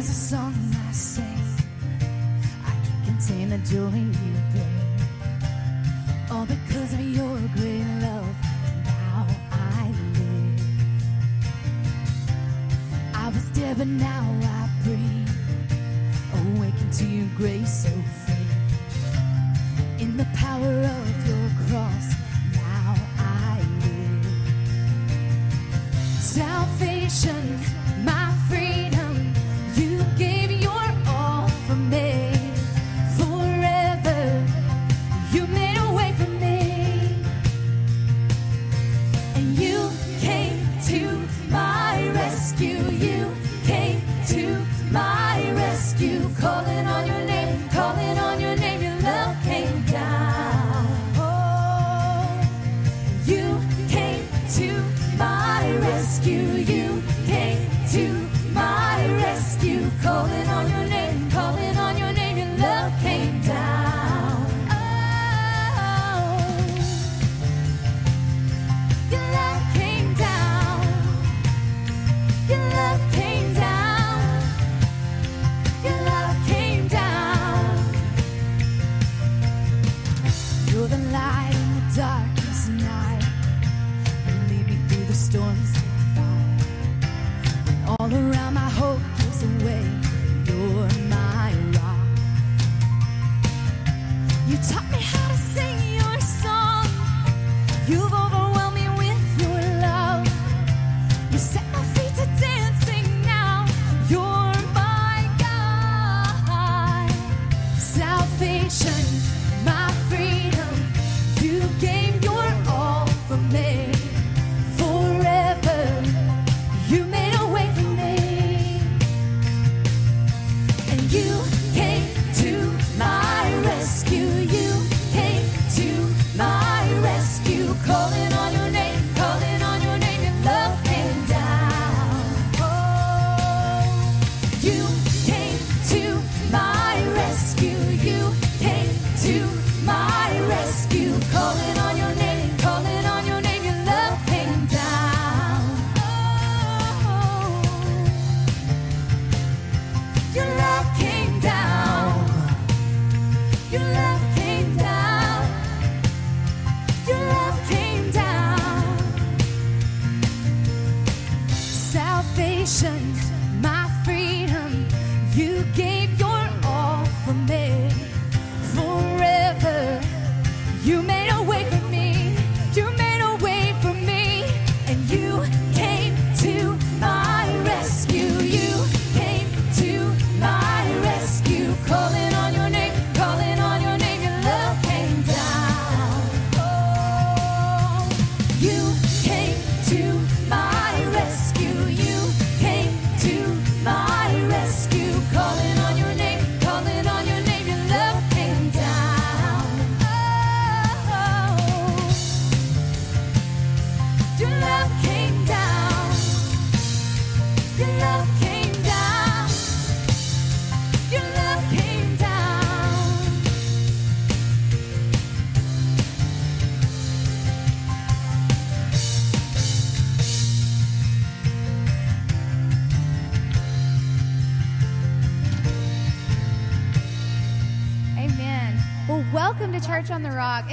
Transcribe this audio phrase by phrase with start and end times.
[0.00, 0.69] Freedom is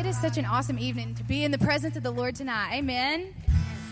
[0.08, 2.74] is such an awesome evening to be in the presence of the Lord tonight.
[2.74, 3.34] Amen.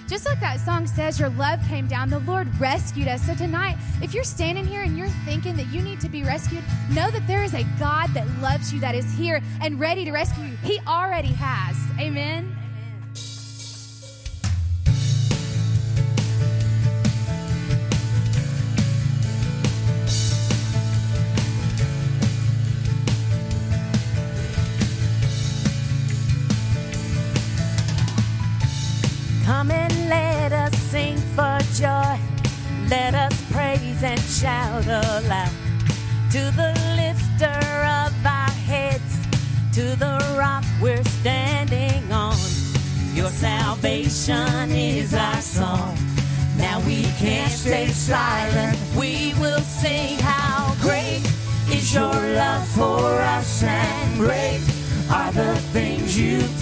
[0.08, 2.10] Just like that song says, your love came down.
[2.10, 3.26] The Lord rescued us.
[3.26, 6.64] So tonight, if you're standing here and you're thinking that you need to be rescued,
[6.92, 10.12] know that there is a God that loves you, that is here and ready to
[10.12, 10.56] rescue you.
[10.64, 11.76] He already has.
[12.00, 12.55] Amen.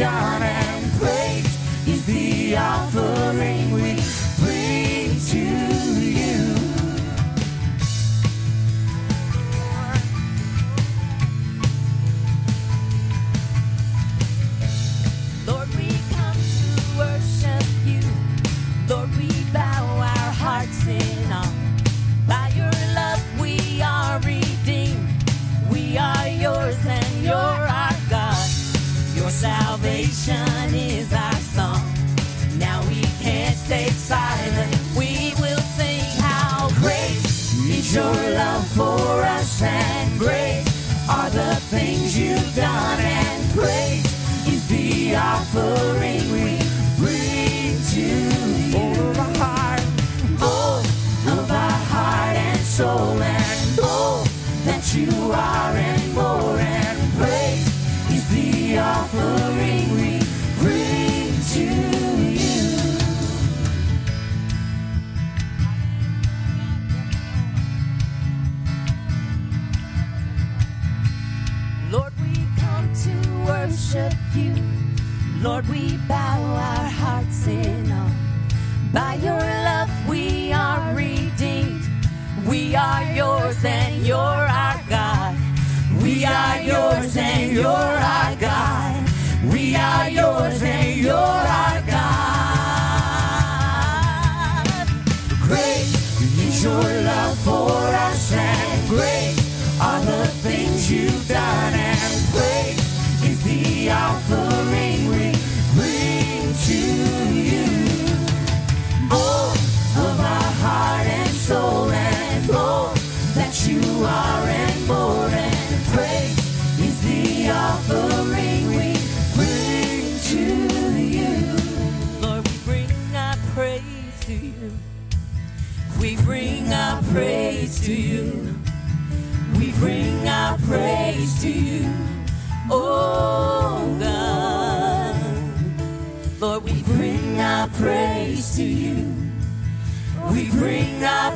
[0.03, 0.43] Things
[86.65, 89.10] yours and you're our God.
[89.51, 90.33] We are yours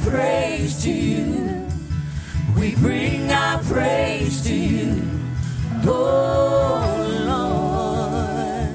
[0.09, 1.65] praise to you.
[2.57, 5.01] We bring our praise to you.
[5.85, 6.81] Oh
[7.25, 8.69] Lord.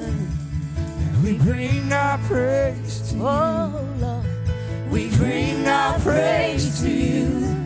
[1.24, 3.26] We bring our praise to you.
[3.26, 4.26] Oh Lord.
[4.90, 7.56] We bring our praise to you.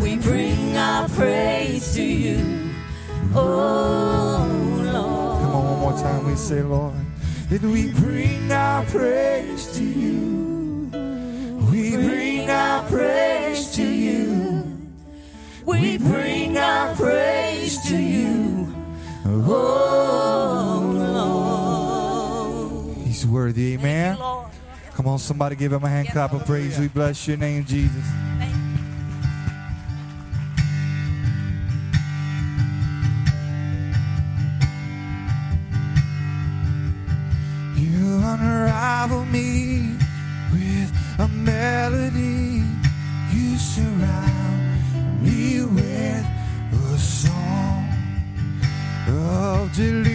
[0.00, 2.70] We bring our praise to you.
[3.34, 4.46] Oh
[4.82, 5.42] Lord.
[5.42, 6.26] Come on, one more time.
[6.26, 6.94] We say, Lord,
[7.50, 10.33] that we bring our praise to you.
[12.94, 14.90] We bring our praise to you.
[15.66, 18.72] We bring our praise to you.
[19.26, 20.92] Oh
[22.86, 22.96] Lord.
[22.98, 24.16] He's worthy, amen.
[24.94, 26.78] Come on, somebody give him a hand clap of praise.
[26.78, 28.04] We bless your name, Jesus.
[37.76, 39.96] You unravel me
[40.52, 41.26] with a
[49.78, 50.13] of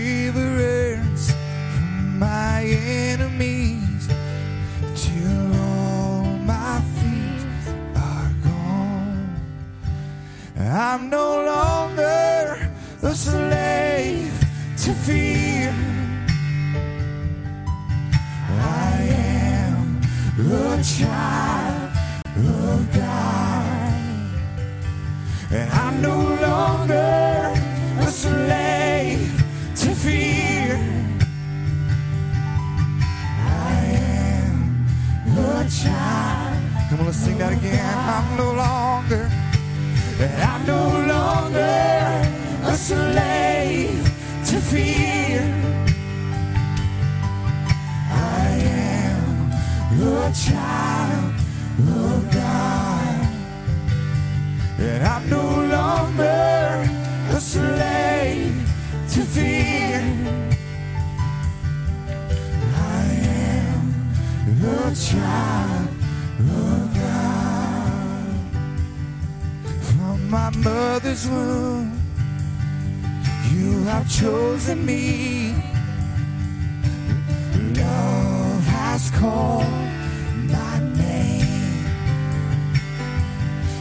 [40.70, 40.84] no
[41.14, 41.82] longer
[42.72, 44.04] a slave
[44.50, 45.42] to fear.
[48.42, 48.50] I
[48.96, 49.52] am
[50.02, 51.34] a child
[52.06, 53.20] of God.
[54.88, 56.74] And I'm no longer
[57.38, 58.56] a slave
[59.14, 60.02] to fear.
[63.00, 63.08] I
[63.56, 63.84] am
[64.64, 65.69] a child
[70.64, 72.02] mother's womb,
[73.52, 75.54] you have chosen me.
[77.76, 79.66] Love has called
[80.48, 81.86] my name.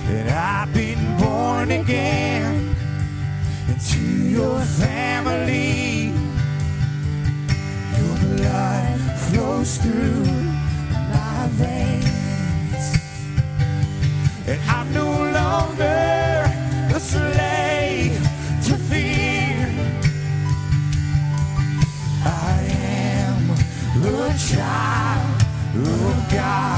[0.08, 2.75] And I've been born again
[3.68, 6.12] into your family.
[7.99, 10.25] Your blood flows through
[10.92, 11.98] my veins.
[17.09, 18.21] Slave
[18.67, 19.71] to fear.
[22.25, 22.61] I
[23.25, 23.49] am
[24.37, 25.43] child
[25.75, 26.77] of God.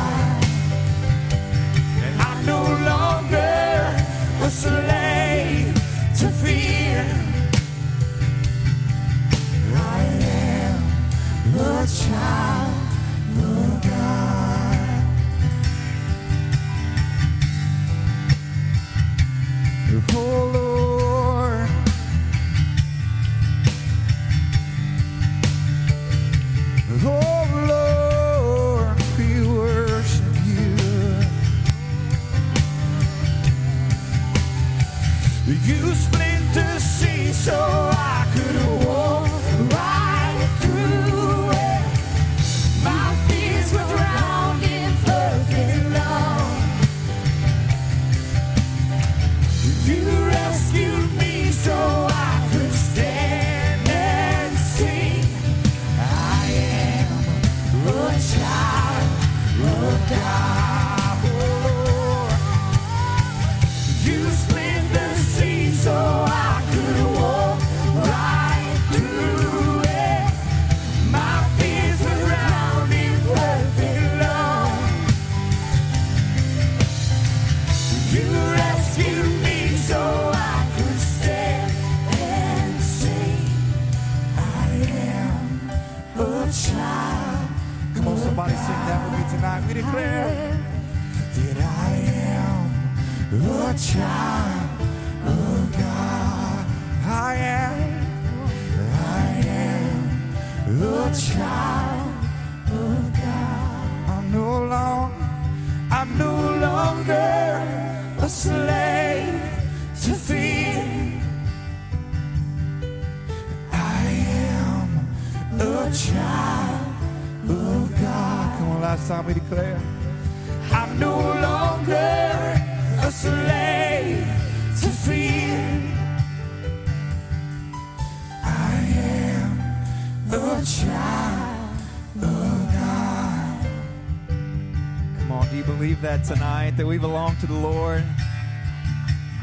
[136.80, 138.02] That we belong to the Lord?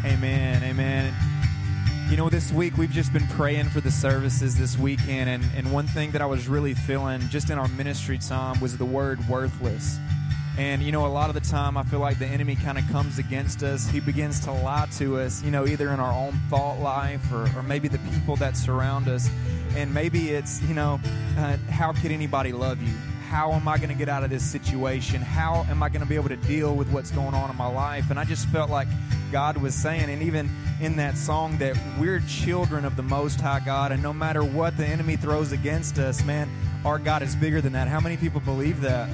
[0.03, 0.63] Amen.
[0.63, 1.13] Amen.
[2.09, 5.71] You know, this week we've just been praying for the services this weekend, and, and
[5.71, 9.19] one thing that I was really feeling just in our ministry time was the word
[9.29, 9.99] worthless.
[10.57, 12.87] And, you know, a lot of the time I feel like the enemy kind of
[12.89, 13.87] comes against us.
[13.87, 17.43] He begins to lie to us, you know, either in our own thought life or,
[17.55, 19.29] or maybe the people that surround us.
[19.75, 20.99] And maybe it's, you know,
[21.37, 22.95] uh, how could anybody love you?
[23.29, 25.21] How am I going to get out of this situation?
[25.21, 27.67] How am I going to be able to deal with what's going on in my
[27.67, 28.09] life?
[28.09, 28.87] And I just felt like
[29.31, 30.49] God was saying, and even
[30.81, 34.75] in that song, that we're children of the Most High God, and no matter what
[34.75, 36.49] the enemy throws against us, man,
[36.83, 37.87] our God is bigger than that.
[37.87, 39.09] How many people believe that?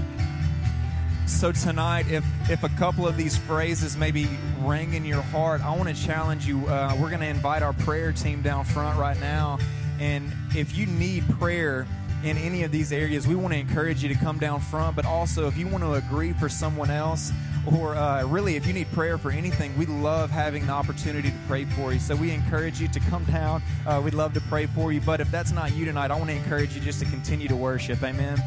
[1.27, 4.27] So tonight, if if a couple of these phrases maybe
[4.59, 6.65] ring in your heart, I want to challenge you.
[6.67, 9.59] Uh, we're going to invite our prayer team down front right now,
[9.99, 11.87] and if you need prayer
[12.23, 14.95] in any of these areas, we want to encourage you to come down front.
[14.95, 17.31] But also, if you want to agree for someone else,
[17.77, 21.37] or uh, really if you need prayer for anything, we love having the opportunity to
[21.47, 21.99] pray for you.
[21.99, 23.61] So we encourage you to come down.
[23.85, 25.01] Uh, we'd love to pray for you.
[25.01, 27.55] But if that's not you tonight, I want to encourage you just to continue to
[27.55, 28.01] worship.
[28.03, 28.41] Amen.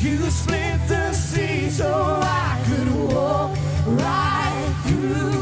[0.00, 5.41] You split the sea so I could walk right through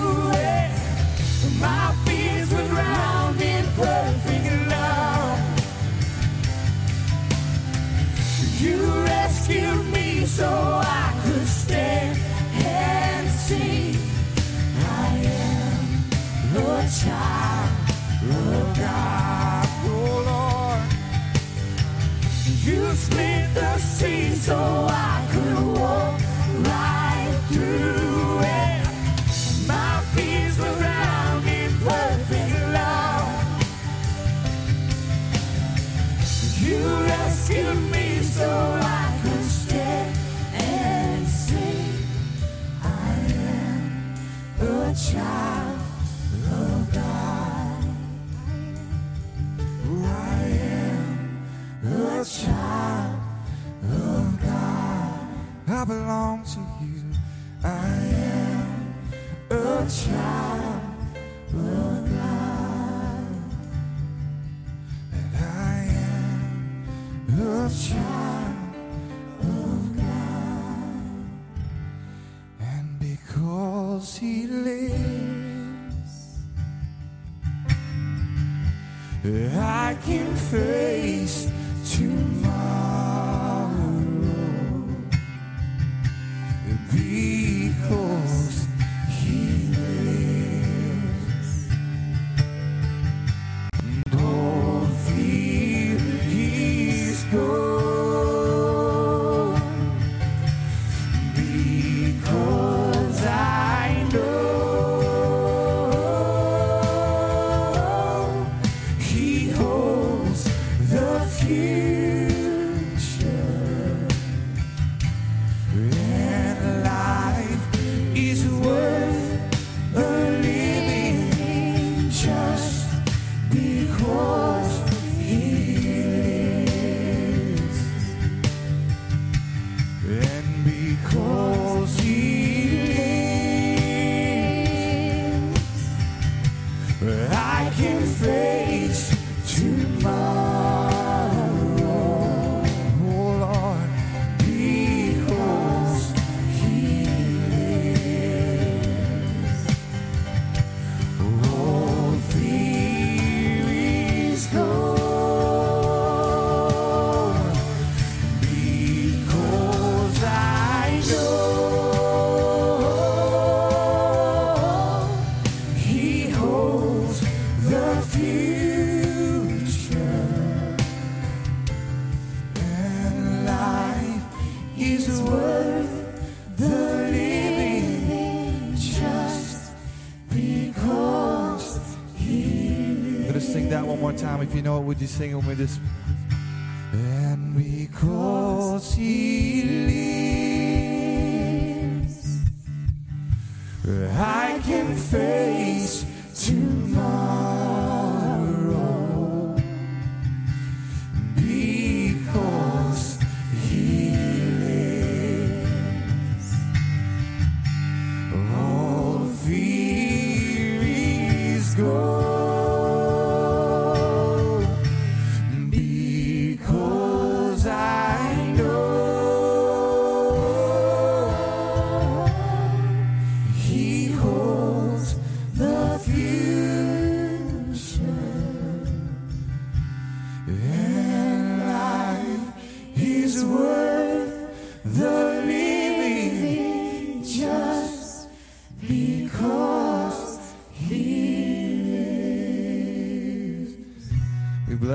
[184.94, 185.79] diz: Senhor, meu Deus,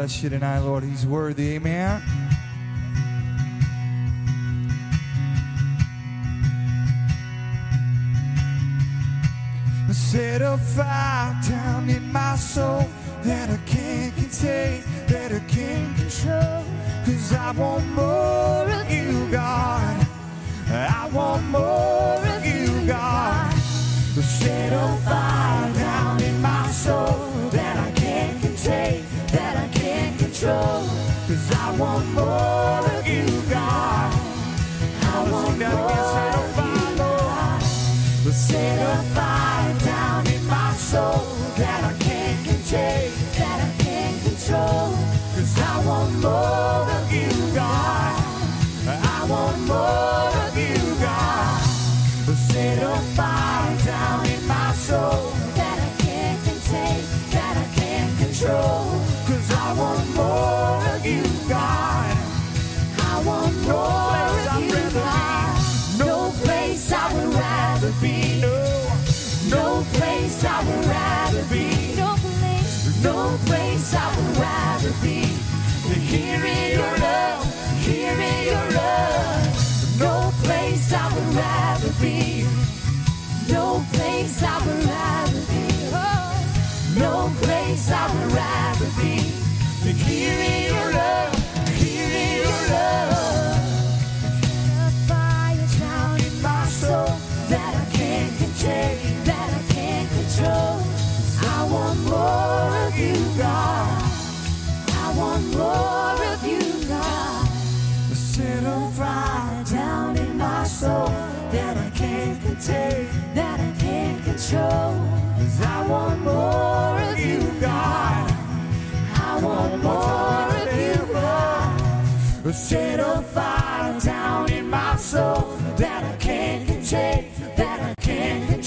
[0.05, 0.83] bless you tonight, Lord.
[0.83, 1.55] He's worthy.
[1.55, 2.14] Amen.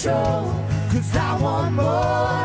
[0.09, 0.55] Control.
[0.91, 2.38] Cause I want more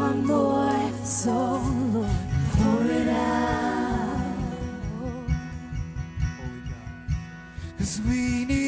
[0.00, 0.90] Want more.
[1.04, 1.30] So
[1.92, 2.08] Lord,
[2.56, 4.32] pour it out.
[7.76, 8.59] Cause we need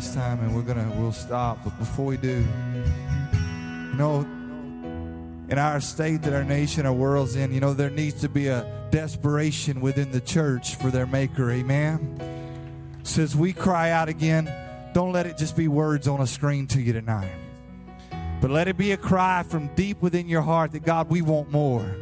[0.00, 1.58] last time and we're gonna we'll stop.
[1.62, 4.20] But before we do, you know,
[5.50, 8.46] in our state that our nation, our world's in, you know, there needs to be
[8.46, 12.18] a desperation within the church for their maker, amen.
[13.02, 14.50] Says we cry out again,
[14.94, 17.34] don't let it just be words on a screen to you tonight.
[18.40, 21.50] But let it be a cry from deep within your heart that God, we want
[21.50, 21.94] more.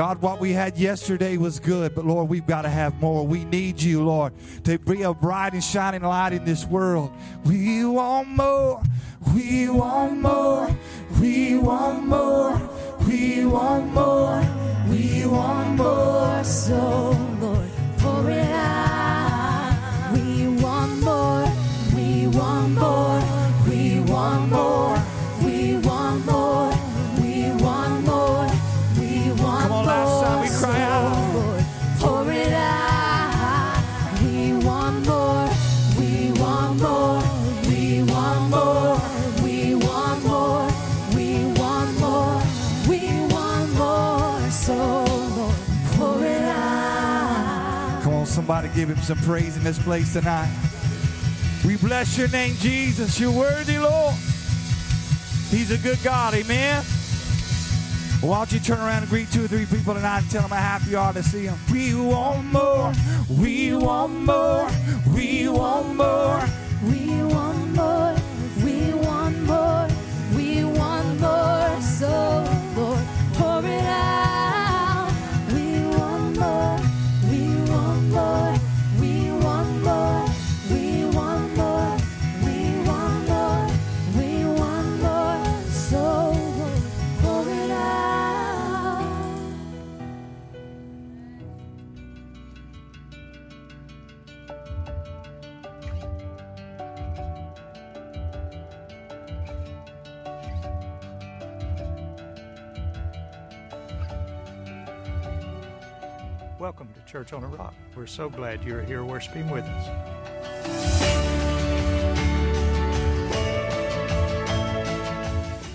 [0.00, 3.26] God, what we had yesterday was good, but Lord, we've got to have more.
[3.26, 4.32] We need you, Lord,
[4.64, 7.12] to be a bright and shining light in this world.
[7.44, 8.82] We want more.
[9.34, 10.74] We want more.
[11.20, 12.70] We want more.
[13.06, 14.42] We want more.
[14.88, 16.44] We want more.
[16.44, 20.14] So Lord, pour it out.
[20.14, 21.44] We want more.
[21.94, 23.22] We want more.
[23.68, 24.99] We want more.
[48.50, 50.52] Somebody give him some praise in this place tonight.
[51.64, 53.20] We bless your name, Jesus.
[53.20, 54.12] You're worthy, Lord.
[55.50, 56.82] He's a good God, amen.
[58.20, 60.50] Why don't you turn around and greet two or three people tonight and tell them
[60.50, 61.60] how happy you are to see them?
[61.70, 62.92] We want more.
[63.28, 64.68] We want more.
[65.14, 66.42] We want more.
[66.82, 68.16] We want more,
[107.10, 107.74] Church on a Rock.
[107.96, 111.00] We're so glad you're here worshiping with us.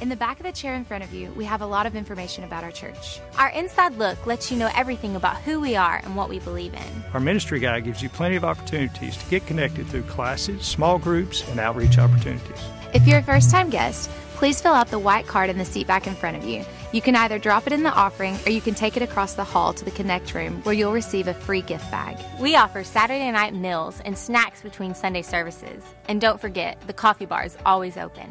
[0.01, 1.95] In the back of the chair in front of you, we have a lot of
[1.95, 3.19] information about our church.
[3.37, 6.73] Our inside look lets you know everything about who we are and what we believe
[6.73, 7.03] in.
[7.13, 11.45] Our ministry guide gives you plenty of opportunities to get connected through classes, small groups,
[11.49, 12.61] and outreach opportunities.
[12.95, 15.85] If you're a first time guest, please fill out the white card in the seat
[15.85, 16.63] back in front of you.
[16.93, 19.43] You can either drop it in the offering or you can take it across the
[19.43, 22.17] hall to the Connect room where you'll receive a free gift bag.
[22.39, 25.83] We offer Saturday night meals and snacks between Sunday services.
[26.07, 28.29] And don't forget, the coffee bar is always open.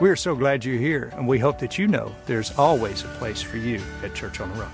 [0.00, 3.08] We are so glad you're here, and we hope that you know there's always a
[3.18, 4.72] place for you at Church on the Rock.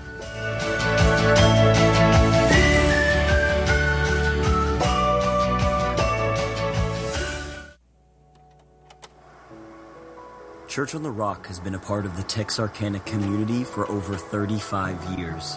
[10.75, 15.17] Church on the Rock has been a part of the Texarkana community for over 35
[15.17, 15.55] years.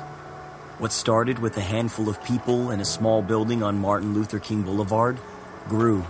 [0.79, 4.63] What started with a handful of people in a small building on Martin Luther King
[4.63, 5.19] Boulevard
[5.67, 6.05] grew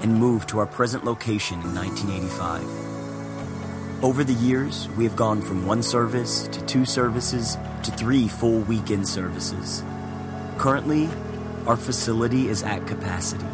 [0.00, 4.02] and moved to our present location in 1985.
[4.02, 8.60] Over the years, we have gone from one service to two services to three full
[8.60, 9.82] weekend services.
[10.56, 11.10] Currently,
[11.66, 13.44] our facility is at capacity.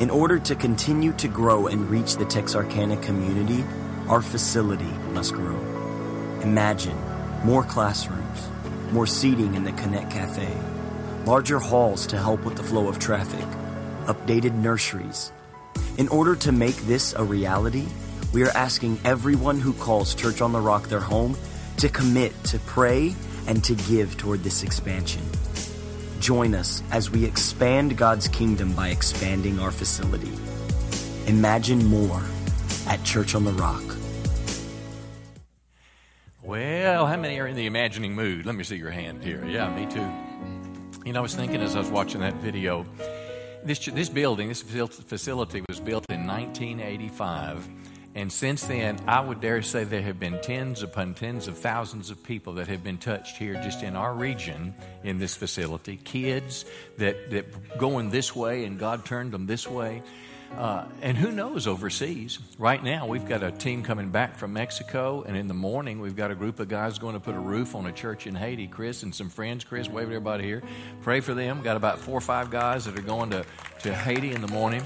[0.00, 3.64] In order to continue to grow and reach the Texarkana community,
[4.08, 5.58] our facility must grow.
[6.42, 6.96] Imagine
[7.44, 8.48] more classrooms,
[8.92, 10.56] more seating in the Connect Cafe,
[11.24, 13.46] larger halls to help with the flow of traffic,
[14.06, 15.32] updated nurseries.
[15.98, 17.86] In order to make this a reality,
[18.32, 21.36] we are asking everyone who calls Church on the Rock their home
[21.78, 23.14] to commit to pray
[23.46, 25.22] and to give toward this expansion.
[26.20, 30.32] Join us as we expand God's kingdom by expanding our facility.
[31.26, 32.22] Imagine more
[32.88, 33.85] at Church on the Rock.
[36.56, 38.46] Well, how many are in the imagining mood?
[38.46, 39.44] Let me see your hand here.
[39.44, 40.08] Yeah, me too.
[41.04, 42.86] You know, I was thinking as I was watching that video,
[43.62, 47.68] this, this building, this facility was built in 1985.
[48.14, 52.08] And since then, I would dare say there have been tens upon tens of thousands
[52.08, 55.98] of people that have been touched here just in our region in this facility.
[56.04, 56.64] Kids
[56.96, 60.02] that, that going this way and God turned them this way.
[60.54, 62.38] Uh, and who knows overseas?
[62.58, 66.16] Right now, we've got a team coming back from Mexico, and in the morning, we've
[66.16, 68.66] got a group of guys going to put a roof on a church in Haiti.
[68.66, 70.62] Chris and some friends, Chris, wave everybody here.
[71.02, 71.62] Pray for them.
[71.62, 73.44] Got about four or five guys that are going to,
[73.82, 74.82] to Haiti in the morning.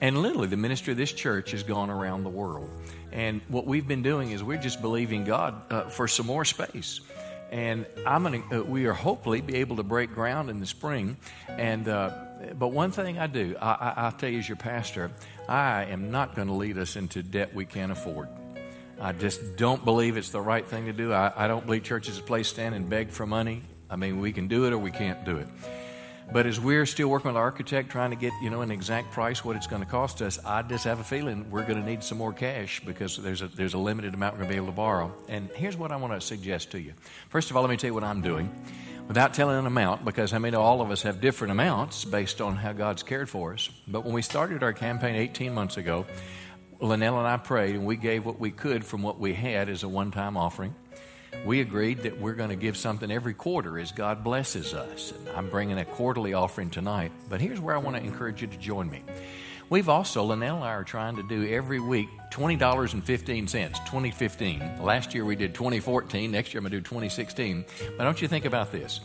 [0.00, 2.68] And literally, the ministry of this church has gone around the world.
[3.10, 7.00] And what we've been doing is we're just believing God uh, for some more space.
[7.50, 11.16] And I'm gonna, uh, we are hopefully be able to break ground in the spring.
[11.48, 12.10] And uh,
[12.58, 15.10] but one thing I do, I, I, I'll tell you as your pastor,
[15.48, 18.28] I am not going to lead us into debt we can't afford.
[19.00, 21.12] I just don't believe it's the right thing to do.
[21.12, 23.62] I, I don't believe church is a place to stand and beg for money.
[23.90, 25.48] I mean, we can do it or we can't do it.
[26.30, 29.12] But as we're still working with the architect trying to get, you know, an exact
[29.12, 31.88] price what it's going to cost us, I just have a feeling we're going to
[31.88, 34.56] need some more cash because there's a there's a limited amount we're going to be
[34.56, 35.14] able to borrow.
[35.28, 36.92] And here's what I want to suggest to you.
[37.30, 38.52] First of all, let me tell you what I'm doing
[39.08, 42.54] without telling an amount because I mean all of us have different amounts based on
[42.54, 43.68] how God's cared for us.
[43.88, 46.06] But when we started our campaign 18 months ago,
[46.80, 49.82] Linnell and I prayed and we gave what we could from what we had as
[49.82, 50.74] a one-time offering
[51.44, 55.12] we agreed that we're going to give something every quarter as God blesses us.
[55.12, 57.12] And I'm bringing a quarterly offering tonight.
[57.28, 59.02] But here's where I want to encourage you to join me.
[59.70, 64.82] We've also, Linnell and I are trying to do every week $20.15, 2015.
[64.82, 66.30] Last year we did 2014.
[66.30, 67.66] Next year I'm going to do 2016.
[67.98, 69.00] But don't you think about this.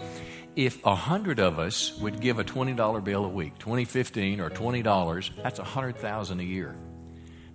[0.56, 5.32] If a hundred of us would give a $20 bill a week, 2015 or $20,
[5.44, 6.76] that's a 100000 a year.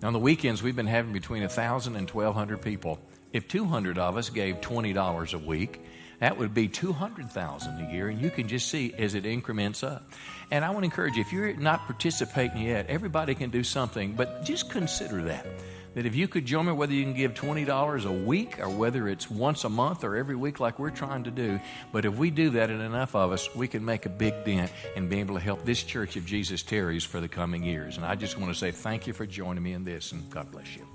[0.02, 2.98] Now on the weekends we've been having between 1000 and 1200 people.
[3.32, 5.80] If 200 of us gave $20 a week,
[6.20, 10.10] that would be 200,000 a year and you can just see as it increments up.
[10.50, 14.14] And I want to encourage you if you're not participating yet, everybody can do something,
[14.14, 15.46] but just consider that.
[15.94, 19.08] That if you could join me, whether you can give $20 a week or whether
[19.08, 21.58] it's once a month or every week like we're trying to do,
[21.92, 24.70] but if we do that and enough of us, we can make a big dent
[24.96, 27.96] and be able to help this church of Jesus tarries for the coming years.
[27.96, 30.50] And I just want to say thank you for joining me in this and God
[30.52, 30.86] bless you.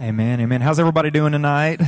[0.00, 0.40] Amen.
[0.40, 0.60] Amen.
[0.60, 1.80] How's everybody doing tonight?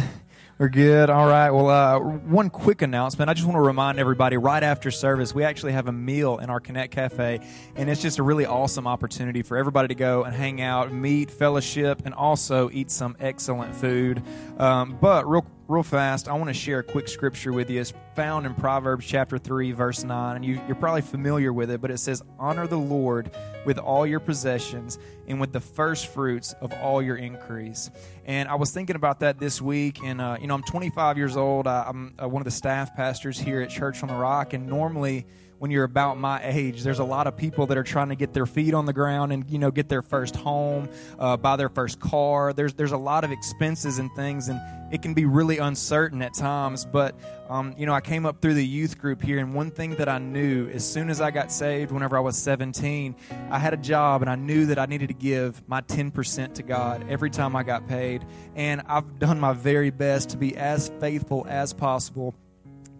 [0.59, 1.09] We're good.
[1.09, 1.53] All right.
[1.53, 3.31] Well, uh, one quick announcement.
[3.31, 6.51] I just want to remind everybody right after service, we actually have a meal in
[6.51, 7.39] our Connect Cafe,
[7.77, 11.31] and it's just a really awesome opportunity for everybody to go and hang out, meet,
[11.31, 14.21] fellowship, and also eat some excellent food.
[14.59, 17.81] Um, but real real fast, I want to share a quick scripture with you.
[17.81, 20.37] It's found in Proverbs chapter 3, verse 9.
[20.37, 23.31] And you, you're probably familiar with it, but it says, Honor the Lord
[23.69, 27.91] with all your possessions and with the first fruits of all your increase.
[28.25, 30.03] And I was thinking about that this week.
[30.03, 31.67] And, uh, you know, I'm 25 years old.
[31.67, 34.55] I, I'm uh, one of the staff pastors here at Church on the Rock.
[34.55, 35.27] And normally,
[35.59, 38.33] when you're about my age, there's a lot of people that are trying to get
[38.33, 41.69] their feet on the ground and you know get their first home, uh, buy their
[41.69, 42.53] first car.
[42.53, 44.61] There's there's a lot of expenses and things, and
[44.93, 46.85] it can be really uncertain at times.
[46.85, 47.15] But
[47.49, 50.09] um, you know, I came up through the youth group here, and one thing that
[50.09, 53.17] I knew as soon as I got saved, whenever I was 17,
[53.51, 56.63] I had a job, and I knew that I needed to give my 10% to
[56.63, 60.91] God every time I got paid, and I've done my very best to be as
[61.01, 62.35] faithful as possible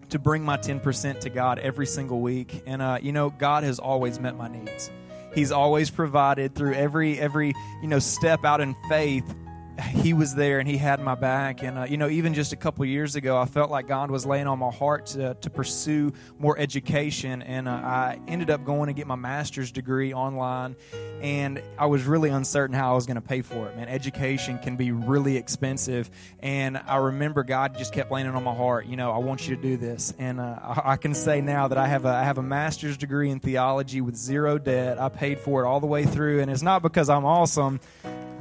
[0.09, 2.63] to bring my 10% to God every single week.
[2.65, 4.91] And, uh, you know, God has always met my needs.
[5.33, 9.35] He's always provided through every, every, you know, step out in faith
[9.81, 11.63] he was there and he had my back.
[11.63, 14.25] And, uh, you know, even just a couple years ago, I felt like God was
[14.25, 17.41] laying on my heart to, to pursue more education.
[17.41, 20.75] And uh, I ended up going to get my master's degree online.
[21.21, 23.75] And I was really uncertain how I was going to pay for it.
[23.75, 26.09] Man, education can be really expensive.
[26.39, 29.55] And I remember God just kept laying on my heart, you know, I want you
[29.55, 30.13] to do this.
[30.19, 32.97] And uh, I, I can say now that I have, a, I have a master's
[32.97, 34.99] degree in theology with zero debt.
[34.99, 36.41] I paid for it all the way through.
[36.41, 37.79] And it's not because I'm awesome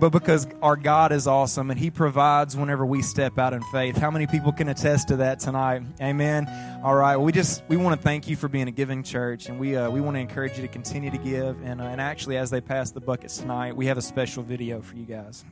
[0.00, 3.96] but because our God is awesome and He provides whenever we step out in faith.
[3.96, 5.82] How many people can attest to that tonight?
[6.00, 6.48] Amen.
[6.82, 7.16] All right.
[7.16, 9.90] We just we want to thank you for being a giving church, and we uh,
[9.90, 11.60] we want to encourage you to continue to give.
[11.62, 14.80] And uh, and actually, as they pass the buckets tonight, we have a special video
[14.80, 15.44] for you guys.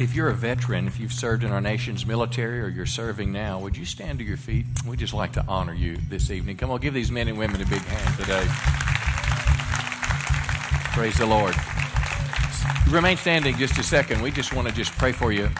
[0.00, 3.58] If you're a veteran, if you've served in our nation's military or you're serving now,
[3.60, 4.64] would you stand to your feet?
[4.86, 6.56] We'd just like to honor you this evening.
[6.56, 8.46] Come on, give these men and women a big hand today.
[10.94, 11.54] Praise the Lord.
[12.90, 14.22] Remain standing just a second.
[14.22, 15.50] We just want to just pray for you.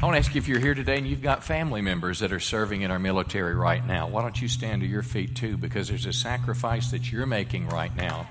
[0.00, 2.32] I want to ask you if you're here today and you've got family members that
[2.32, 5.58] are serving in our military right now, why don't you stand to your feet too?
[5.58, 8.26] Because there's a sacrifice that you're making right now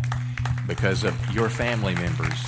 [0.68, 2.42] because of your family members.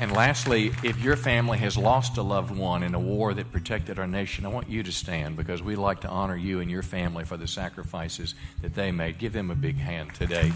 [0.00, 3.98] And lastly, if your family has lost a loved one in a war that protected
[3.98, 6.84] our nation, I want you to stand because we'd like to honor you and your
[6.84, 9.18] family for the sacrifices that they made.
[9.18, 10.52] Give them a big hand today.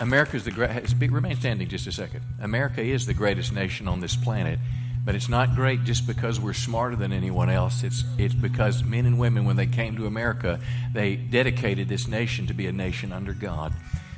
[0.00, 0.70] America is the great.
[1.10, 2.20] Remain standing just a second.
[2.42, 4.58] America is the greatest nation on this planet,
[5.04, 7.82] but it's not great just because we're smarter than anyone else.
[7.82, 10.60] It's it's because men and women, when they came to America,
[10.92, 13.74] they dedicated this nation to be a nation under God.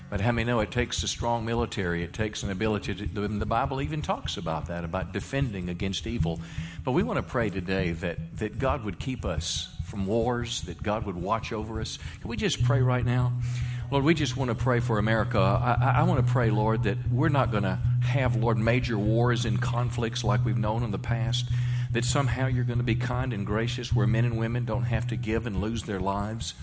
[0.08, 2.04] But how many know it takes a strong military?
[2.04, 3.06] It takes an ability to.
[3.06, 6.40] The Bible even talks about that, about defending against evil.
[6.84, 10.80] But we want to pray today that, that God would keep us from wars, that
[10.80, 11.98] God would watch over us.
[12.20, 13.32] Can we just pray right now?
[13.90, 15.38] Lord, we just want to pray for America.
[15.38, 17.78] I, I want to pray, Lord, that we're not going to
[18.16, 21.48] have, Lord, major wars and conflicts like we've known in the past.
[21.92, 25.06] That somehow you're going to be kind and gracious where men and women don't have
[25.08, 26.54] to give and lose their lives.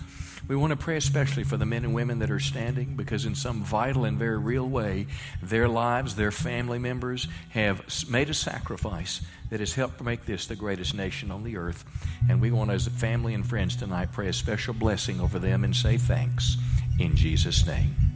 [0.46, 3.34] We want to pray especially for the men and women that are standing because, in
[3.34, 5.06] some vital and very real way,
[5.42, 10.56] their lives, their family members have made a sacrifice that has helped make this the
[10.56, 11.84] greatest nation on the earth.
[12.28, 15.64] And we want, as a family and friends tonight, pray a special blessing over them
[15.64, 16.58] and say thanks
[16.98, 18.13] in Jesus' name.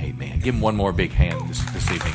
[0.00, 0.40] Amen.
[0.40, 2.14] Give him one more big hand this, this evening.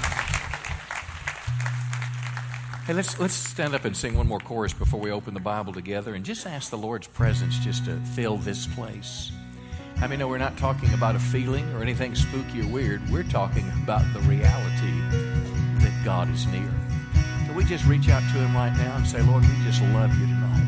[2.86, 5.74] Hey, let's, let's stand up and sing one more chorus before we open the Bible
[5.74, 9.32] together and just ask the Lord's presence just to fill this place.
[10.02, 13.02] I mean, no, we're not talking about a feeling or anything spooky or weird.
[13.10, 14.92] We're talking about the reality
[15.82, 16.72] that God is near.
[17.46, 20.14] Can we just reach out to Him right now and say, Lord, we just love
[20.20, 20.62] you tonight.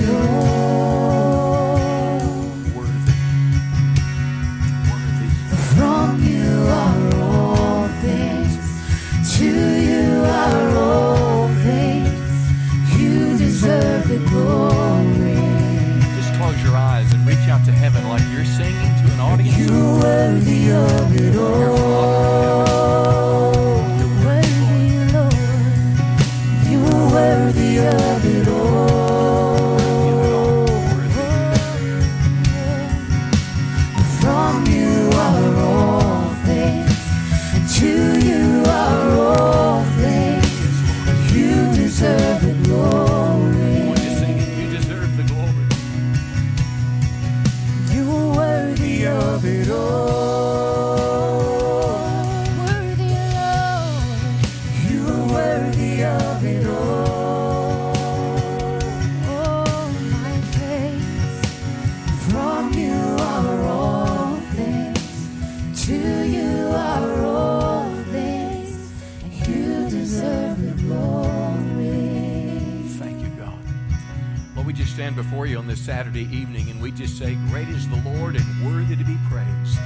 [74.66, 77.88] We just stand before you on this Saturday evening and we just say, Great is
[77.88, 79.78] the Lord and worthy to be praised.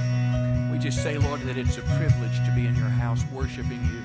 [0.71, 4.01] We just say, Lord, that it's a privilege to be in your house worshiping you.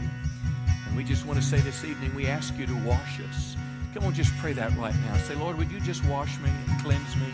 [0.86, 3.54] And we just want to say this evening, we ask you to wash us.
[3.92, 5.16] Come on, just pray that right now.
[5.18, 7.28] Say, Lord, would you just wash me and cleanse me?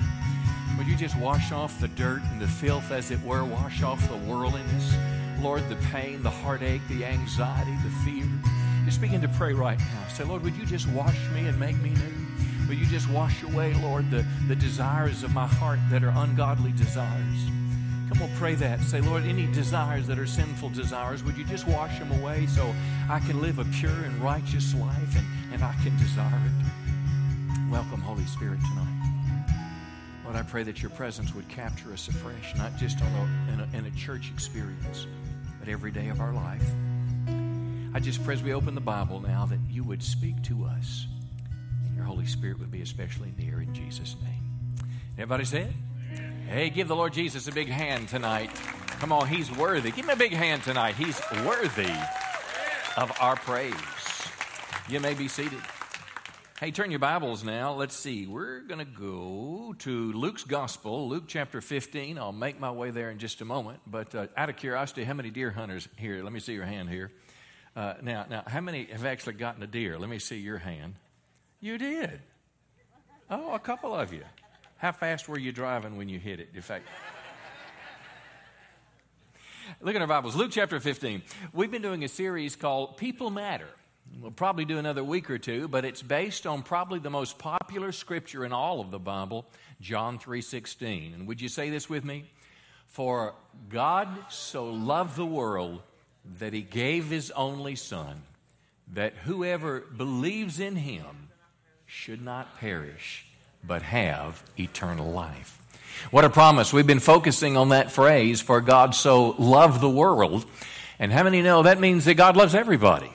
[0.77, 3.45] Would you just wash off the dirt and the filth, as it were?
[3.45, 4.95] Wash off the worldliness.
[5.41, 8.29] Lord, the pain, the heartache, the anxiety, the fear.
[8.85, 10.09] Just begin to pray right now.
[10.13, 12.48] Say, Lord, would you just wash me and make me new?
[12.69, 16.73] Would you just wash away, Lord, the, the desires of my heart that are ungodly
[16.73, 17.39] desires?
[18.11, 18.81] Come on, pray that.
[18.81, 22.75] Say, Lord, any desires that are sinful desires, would you just wash them away so
[23.09, 27.71] I can live a pure and righteous life and, and I can desire it?
[27.73, 29.55] Welcome, Holy Spirit, tonight.
[30.25, 33.61] Lord, I pray that your presence would capture us afresh, not just on a, in,
[33.61, 35.07] a, in a church experience,
[35.59, 36.71] but every day of our life.
[37.95, 41.07] I just pray as we open the Bible now that you would speak to us
[41.99, 44.87] your Holy Spirit would be especially near in Jesus' name.
[45.15, 45.73] Everybody say it?
[46.49, 48.55] Hey, give the Lord Jesus a big hand tonight.
[49.01, 49.91] Come on, He's worthy.
[49.91, 50.95] Give him a big hand tonight.
[50.95, 51.93] He's worthy
[52.97, 53.75] of our praise.
[54.89, 55.59] You may be seated.
[56.61, 57.75] Hey, turn your Bibles now.
[57.75, 58.29] Let's see.
[58.29, 62.17] We're going to go to Luke's Gospel, Luke chapter 15.
[62.17, 63.81] I'll make my way there in just a moment.
[63.89, 66.23] But uh, out of curiosity, how many deer hunters here?
[66.23, 67.11] Let me see your hand here.
[67.75, 69.99] Uh, now, now, how many have actually gotten a deer?
[69.99, 70.95] Let me see your hand.
[71.61, 72.21] You did.
[73.29, 74.23] Oh, a couple of you.
[74.77, 76.51] How fast were you driving when you hit it?
[76.55, 76.87] In fact,
[79.81, 80.37] look at our Bibles.
[80.37, 81.21] Luke chapter 15.
[81.53, 83.69] We've been doing a series called People Matter.
[84.21, 87.91] We'll probably do another week or two, but it's based on probably the most popular
[87.91, 89.45] scripture in all of the Bible,
[89.81, 91.13] John 3:16.
[91.13, 92.31] And would you say this with me?
[92.87, 93.35] For
[93.69, 95.83] God so loved the world
[96.39, 98.23] that he gave his only son
[98.87, 101.28] that whoever believes in him
[101.91, 103.25] should not perish
[103.67, 105.59] but have eternal life.
[106.11, 106.71] What a promise.
[106.71, 110.45] We've been focusing on that phrase, for God so loved the world.
[110.99, 113.11] And how many know that means that God loves everybody?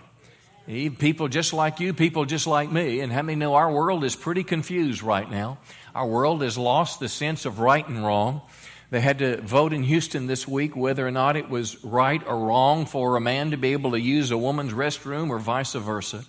[0.65, 3.01] People just like you, people just like me.
[3.01, 5.59] And how many know our world is pretty confused right now?
[5.93, 8.41] Our world has lost the sense of right and wrong.
[8.89, 12.38] They had to vote in Houston this week whether or not it was right or
[12.39, 16.26] wrong for a man to be able to use a woman's restroom or vice versa.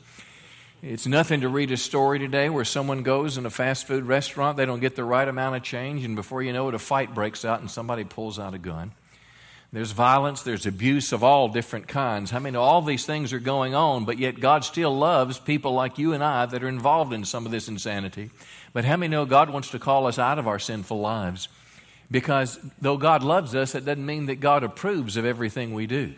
[0.87, 4.59] It's nothing to read a story today where someone goes in a fast food restaurant,
[4.59, 7.15] they don't get the right amount of change, and before you know it, a fight
[7.15, 8.93] breaks out and somebody pulls out a gun.
[9.73, 12.35] There's violence, there's abuse of all different kinds.
[12.35, 15.97] I mean, all these things are going on, but yet God still loves people like
[15.97, 18.29] you and I that are involved in some of this insanity.
[18.75, 21.49] But how many know God wants to call us out of our sinful lives?
[22.11, 26.13] Because though God loves us, it doesn't mean that God approves of everything we do.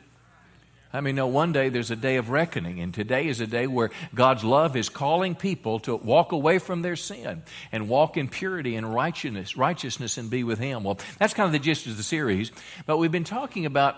[0.97, 3.67] I mean, no, one day there's a day of reckoning, and today is a day
[3.67, 8.29] where God's love is calling people to walk away from their sin and walk in
[8.29, 10.85] purity and righteousness, righteousness and be with Him.
[10.85, 12.51] Well, that's kind of the gist of the series.
[12.87, 13.97] But we've been talking about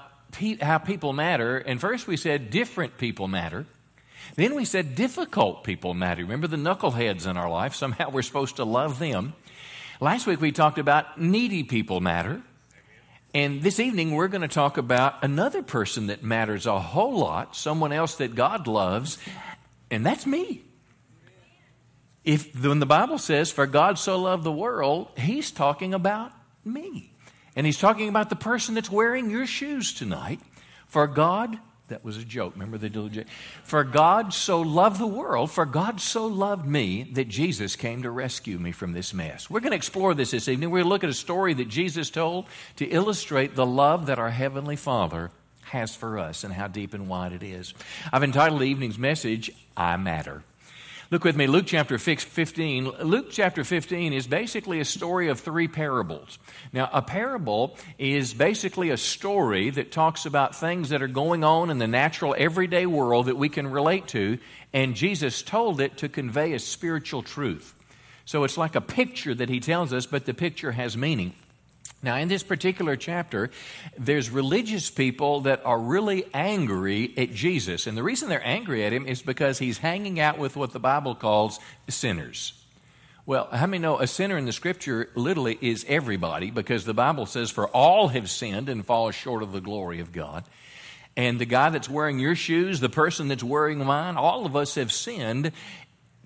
[0.60, 3.64] how people matter, and first we said different people matter.
[4.34, 6.22] Then we said difficult people matter.
[6.22, 7.76] Remember the knuckleheads in our life?
[7.76, 9.34] Somehow we're supposed to love them.
[10.00, 12.42] Last week we talked about needy people matter.
[13.38, 17.54] And this evening, we're going to talk about another person that matters a whole lot,
[17.54, 19.16] someone else that God loves,
[19.92, 20.62] and that's me.
[22.24, 26.32] If when the Bible says, For God so loved the world, He's talking about
[26.64, 27.12] me.
[27.54, 30.40] And He's talking about the person that's wearing your shoes tonight.
[30.88, 32.54] For God that was a joke.
[32.54, 33.26] Remember the joke?
[33.64, 38.10] For God so loved the world, for God so loved me that Jesus came to
[38.10, 39.50] rescue me from this mess.
[39.50, 40.70] We're going to explore this this evening.
[40.70, 44.18] We're going to look at a story that Jesus told to illustrate the love that
[44.18, 45.30] our Heavenly Father
[45.62, 47.74] has for us and how deep and wide it is.
[48.12, 50.42] I've entitled the evening's message, I Matter.
[51.10, 52.84] Look with me, Luke chapter 15.
[53.02, 56.38] Luke chapter 15 is basically a story of three parables.
[56.70, 61.70] Now, a parable is basically a story that talks about things that are going on
[61.70, 64.38] in the natural, everyday world that we can relate to,
[64.74, 67.74] and Jesus told it to convey a spiritual truth.
[68.26, 71.32] So it's like a picture that he tells us, but the picture has meaning.
[72.00, 73.50] Now, in this particular chapter,
[73.98, 77.88] there's religious people that are really angry at Jesus.
[77.88, 80.78] And the reason they're angry at him is because he's hanging out with what the
[80.78, 82.52] Bible calls sinners.
[83.26, 87.26] Well, how many know a sinner in the scripture literally is everybody because the Bible
[87.26, 90.44] says, For all have sinned and fall short of the glory of God.
[91.16, 94.76] And the guy that's wearing your shoes, the person that's wearing mine, all of us
[94.76, 95.50] have sinned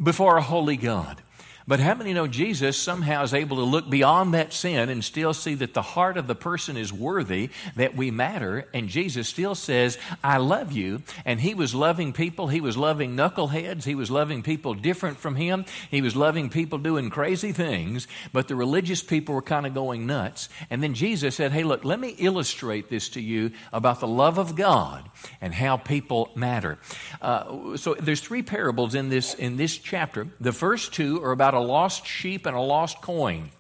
[0.01, 1.23] before a holy God.
[1.67, 5.33] But how many know Jesus somehow is able to look beyond that sin and still
[5.33, 9.55] see that the heart of the person is worthy, that we matter, and Jesus still
[9.55, 11.03] says, I love you.
[11.25, 12.49] And he was loving people.
[12.49, 13.85] He was loving knuckleheads.
[13.85, 15.65] He was loving people different from him.
[15.91, 20.07] He was loving people doing crazy things, but the religious people were kind of going
[20.07, 20.49] nuts.
[20.71, 24.39] And then Jesus said, Hey, look, let me illustrate this to you about the love
[24.39, 25.09] of God
[25.41, 26.79] and how people matter.
[27.21, 30.29] Uh, so there's three parables in this, in this chapter.
[30.41, 33.51] The first two are about about a lost sheep and a lost coin.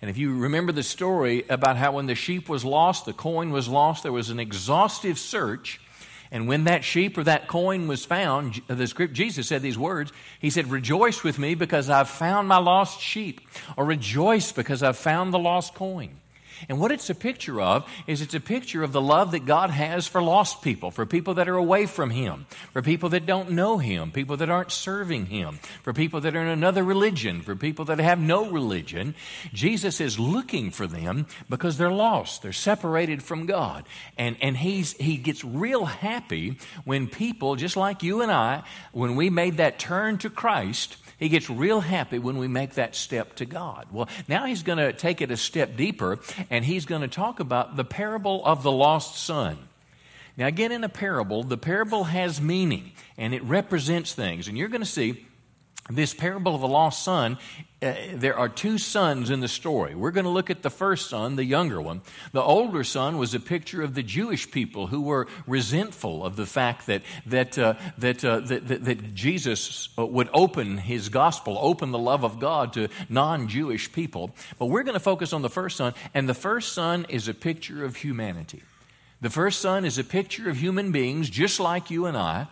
[0.00, 3.50] And if you remember the story about how when the sheep was lost, the coin
[3.50, 5.80] was lost, there was an exhaustive search.
[6.30, 10.12] And when that sheep or that coin was found, the script, Jesus said these words.
[10.38, 13.40] He said, Rejoice with me because I've found my lost sheep,
[13.76, 16.20] or rejoice because I've found the lost coin.
[16.68, 19.70] And what it's a picture of is it's a picture of the love that God
[19.70, 23.50] has for lost people, for people that are away from Him, for people that don't
[23.50, 27.56] know Him, people that aren't serving Him, for people that are in another religion, for
[27.56, 29.14] people that have no religion.
[29.52, 32.42] Jesus is looking for them because they're lost.
[32.42, 33.84] They're separated from God.
[34.16, 39.16] And, and he's, he gets real happy when people, just like you and I, when
[39.16, 43.36] we made that turn to Christ, he gets real happy when we make that step
[43.36, 43.86] to God.
[43.92, 46.18] Well, now he's going to take it a step deeper
[46.50, 49.56] and he's going to talk about the parable of the lost son.
[50.36, 54.48] Now, again, in a parable, the parable has meaning and it represents things.
[54.48, 55.24] And you're going to see
[55.90, 57.38] this parable of the lost son,
[57.82, 59.96] uh, there are two sons in the story.
[59.96, 62.02] We're going to look at the first son, the younger one.
[62.30, 66.46] The older son was a picture of the Jewish people who were resentful of the
[66.46, 71.58] fact that, that, uh, that, uh, that, that, that, Jesus uh, would open his gospel,
[71.60, 74.32] open the love of God to non Jewish people.
[74.60, 77.34] But we're going to focus on the first son, and the first son is a
[77.34, 78.62] picture of humanity.
[79.20, 82.46] The first son is a picture of human beings just like you and I,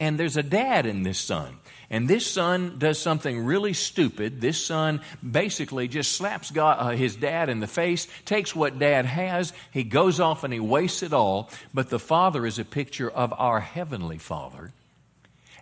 [0.00, 1.58] and there's a dad in this son.
[1.92, 4.40] And this son does something really stupid.
[4.40, 9.04] This son basically just slaps God, uh, his dad in the face, takes what dad
[9.04, 11.50] has, he goes off and he wastes it all.
[11.74, 14.72] But the father is a picture of our heavenly father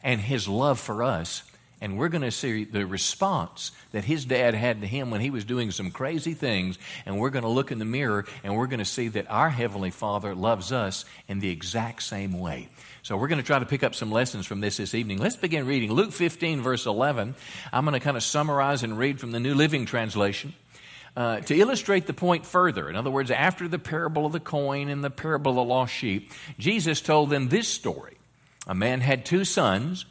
[0.05, 1.43] and his love for us.
[1.81, 5.31] And we're going to see the response that his dad had to him when he
[5.31, 6.79] was doing some crazy things.
[7.07, 9.49] And we're going to look in the mirror and we're going to see that our
[9.49, 12.69] Heavenly Father loves us in the exact same way.
[13.03, 15.19] So we're going to try to pick up some lessons from this this evening.
[15.19, 17.35] Let's begin reading Luke 15, verse 11.
[17.73, 20.53] I'm going to kind of summarize and read from the New Living Translation.
[21.17, 24.89] uh, to illustrate the point further, in other words, after the parable of the coin
[24.89, 28.17] and the parable of the lost sheep, Jesus told them this story.
[28.67, 30.05] A man had two sons,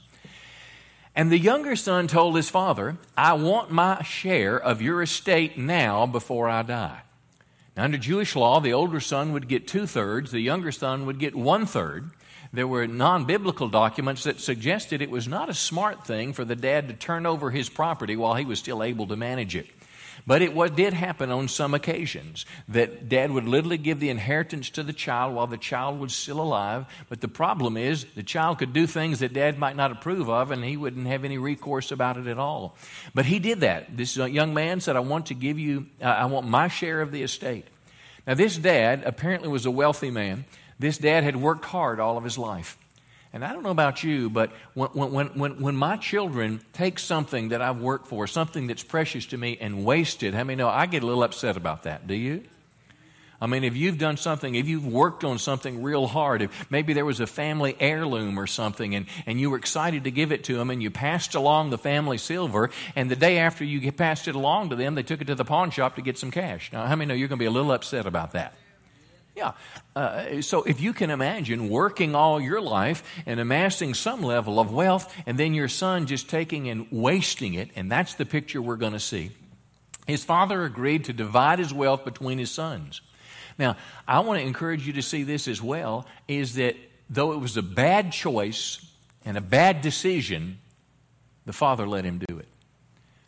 [1.15, 6.07] and the younger son told his father, I want my share of your estate now
[6.07, 7.01] before I die.
[7.77, 11.19] Now, under Jewish law, the older son would get two thirds, the younger son would
[11.19, 12.09] get one third.
[12.51, 16.55] There were non biblical documents that suggested it was not a smart thing for the
[16.55, 19.67] dad to turn over his property while he was still able to manage it.
[20.25, 24.69] But it was, did happen on some occasions that dad would literally give the inheritance
[24.71, 26.85] to the child while the child was still alive.
[27.07, 30.51] But the problem is the child could do things that dad might not approve of,
[30.51, 32.75] and he wouldn't have any recourse about it at all.
[33.13, 33.95] But he did that.
[33.95, 37.11] This young man said, I want to give you, uh, I want my share of
[37.11, 37.65] the estate.
[38.27, 40.45] Now, this dad apparently was a wealthy man.
[40.79, 42.77] This dad had worked hard all of his life.
[43.31, 47.49] And I don't know about you, but when, when, when, when my children take something
[47.49, 50.67] that I've worked for, something that's precious to me, and waste it, how many know
[50.67, 52.07] I get a little upset about that?
[52.07, 52.43] Do you?
[53.41, 56.93] I mean, if you've done something, if you've worked on something real hard, if maybe
[56.93, 60.43] there was a family heirloom or something and, and you were excited to give it
[60.45, 64.27] to them and you passed along the family silver, and the day after you passed
[64.27, 66.71] it along to them, they took it to the pawn shop to get some cash.
[66.73, 68.53] Now, how many know you're going to be a little upset about that?
[69.39, 69.53] Yeah.
[69.95, 74.73] Uh, so if you can imagine working all your life and amassing some level of
[74.73, 78.75] wealth, and then your son just taking and wasting it, and that's the picture we're
[78.75, 79.31] going to see.
[80.07, 82.99] His father agreed to divide his wealth between his sons.
[83.57, 86.75] Now, I want to encourage you to see this as well is that
[87.09, 88.85] though it was a bad choice
[89.23, 90.59] and a bad decision,
[91.45, 92.47] the father let him do it.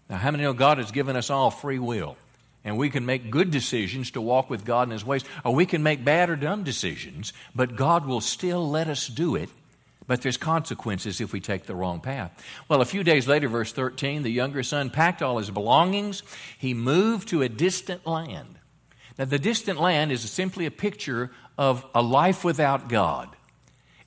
[0.10, 2.18] Now, how many know God has given us all free will?
[2.64, 5.66] And we can make good decisions to walk with God in His ways, or we
[5.66, 9.50] can make bad or dumb decisions, but God will still let us do it.
[10.08, 12.44] But there's consequences if we take the wrong path.
[12.68, 16.22] Well, a few days later, verse 13, the younger son packed all his belongings.
[16.58, 18.60] He moved to a distant land.
[19.18, 23.30] Now, the distant land is simply a picture of a life without God.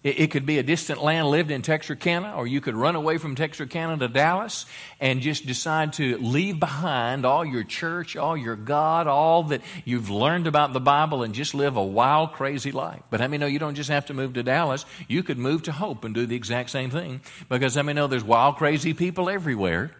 [0.04, 3.34] It, could be a distant land lived in Texarkana, or you could run away from
[3.34, 4.66] Texarkana to Dallas
[5.00, 10.10] and just decide to leave behind all your church, all your God, all that you've
[10.10, 13.00] learned about the Bible, and just live a wild, crazy life.
[13.08, 14.84] But how many know you don't just have to move to Dallas?
[15.08, 18.06] You could move to Hope and do the exact same thing because how many know
[18.06, 19.90] there's wild, crazy people everywhere.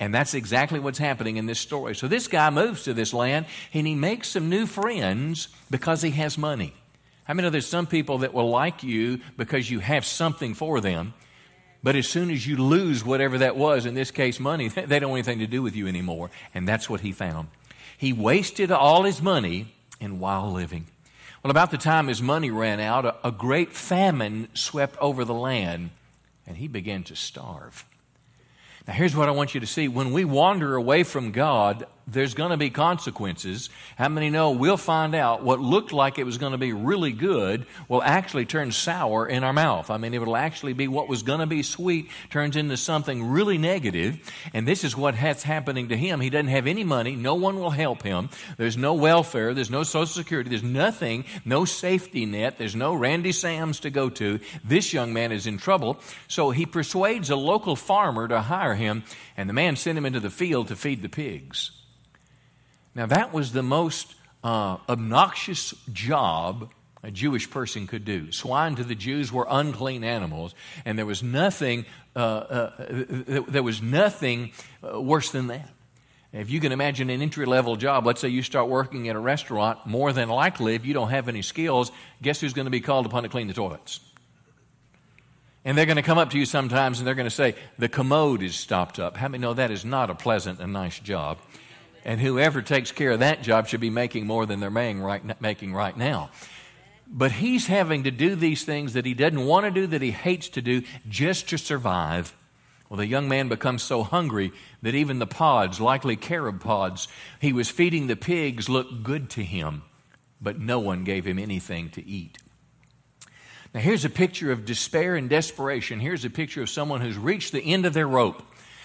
[0.00, 1.94] And that's exactly what's happening in this story.
[1.94, 6.10] So this guy moves to this land and he makes some new friends because he
[6.10, 6.72] has money.
[7.26, 11.14] I mean, there's some people that will like you because you have something for them,
[11.82, 15.10] but as soon as you lose whatever that was, in this case money, they don't
[15.10, 16.30] want anything to do with you anymore.
[16.54, 17.48] And that's what he found.
[17.96, 20.86] He wasted all his money in wild living.
[21.42, 25.34] Well, about the time his money ran out, a, a great famine swept over the
[25.34, 25.90] land,
[26.46, 27.84] and he began to starve.
[28.86, 29.86] Now, here's what I want you to see.
[29.86, 33.70] When we wander away from God, there's going to be consequences.
[33.96, 37.12] How many know we'll find out what looked like it was going to be really
[37.12, 39.90] good will actually turn sour in our mouth?
[39.90, 43.24] I mean, it will actually be what was going to be sweet turns into something
[43.24, 44.20] really negative.
[44.52, 46.20] And this is what has happening to him.
[46.20, 47.14] He doesn't have any money.
[47.14, 48.30] No one will help him.
[48.56, 49.54] There's no welfare.
[49.54, 50.50] There's no social security.
[50.50, 52.58] There's nothing, no safety net.
[52.58, 54.40] There's no Randy Sams to go to.
[54.64, 56.00] This young man is in trouble.
[56.28, 59.04] So he persuades a local farmer to hire him,
[59.36, 61.70] and the man sent him into the field to feed the pigs.
[62.94, 64.14] Now, that was the most
[64.44, 66.70] uh, obnoxious job
[67.02, 68.30] a Jewish person could do.
[68.30, 71.84] Swine to the Jews were unclean animals, and there was nothing,
[72.14, 75.68] uh, uh, there was nothing uh, worse than that.
[76.32, 79.18] If you can imagine an entry level job, let's say you start working at a
[79.18, 82.80] restaurant, more than likely, if you don't have any skills, guess who's going to be
[82.80, 84.00] called upon to clean the toilets?
[85.64, 87.88] And they're going to come up to you sometimes and they're going to say, The
[87.88, 89.16] commode is stopped up.
[89.16, 91.38] How many know that is not a pleasant and nice job?
[92.04, 95.40] And whoever takes care of that job should be making more than they're making right,
[95.40, 96.30] making right now.
[97.06, 100.10] But he's having to do these things that he doesn't want to do, that he
[100.10, 102.34] hates to do, just to survive.
[102.88, 107.08] Well, the young man becomes so hungry that even the pods, likely carob pods,
[107.40, 109.82] he was feeding the pigs, looked good to him,
[110.40, 112.38] but no one gave him anything to eat.
[113.74, 116.00] Now, here's a picture of despair and desperation.
[116.00, 118.42] Here's a picture of someone who's reached the end of their rope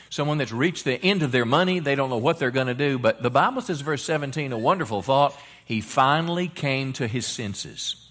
[0.09, 1.79] someone that's reached the end of their money.
[1.79, 2.99] They don't know what they're going to do.
[2.99, 5.37] But the Bible says, verse 17, a wonderful thought.
[5.65, 8.09] He finally came to his senses.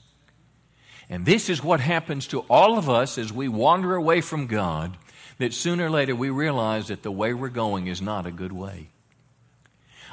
[1.09, 4.97] And this is what happens to all of us as we wander away from God,
[5.39, 8.53] that sooner or later we realize that the way we're going is not a good
[8.53, 8.89] way.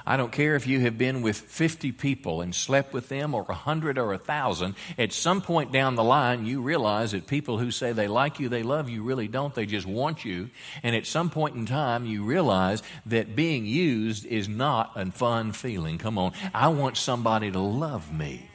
[0.05, 3.43] I don't care if you have been with 50 people and slept with them or
[3.43, 4.75] 100 or 1,000.
[4.97, 8.49] At some point down the line, you realize that people who say they like you,
[8.49, 9.55] they love you, really don't.
[9.55, 10.49] They just want you.
[10.83, 15.53] And at some point in time, you realize that being used is not a fun
[15.53, 15.97] feeling.
[15.97, 16.33] Come on.
[16.53, 18.49] I want somebody to love me.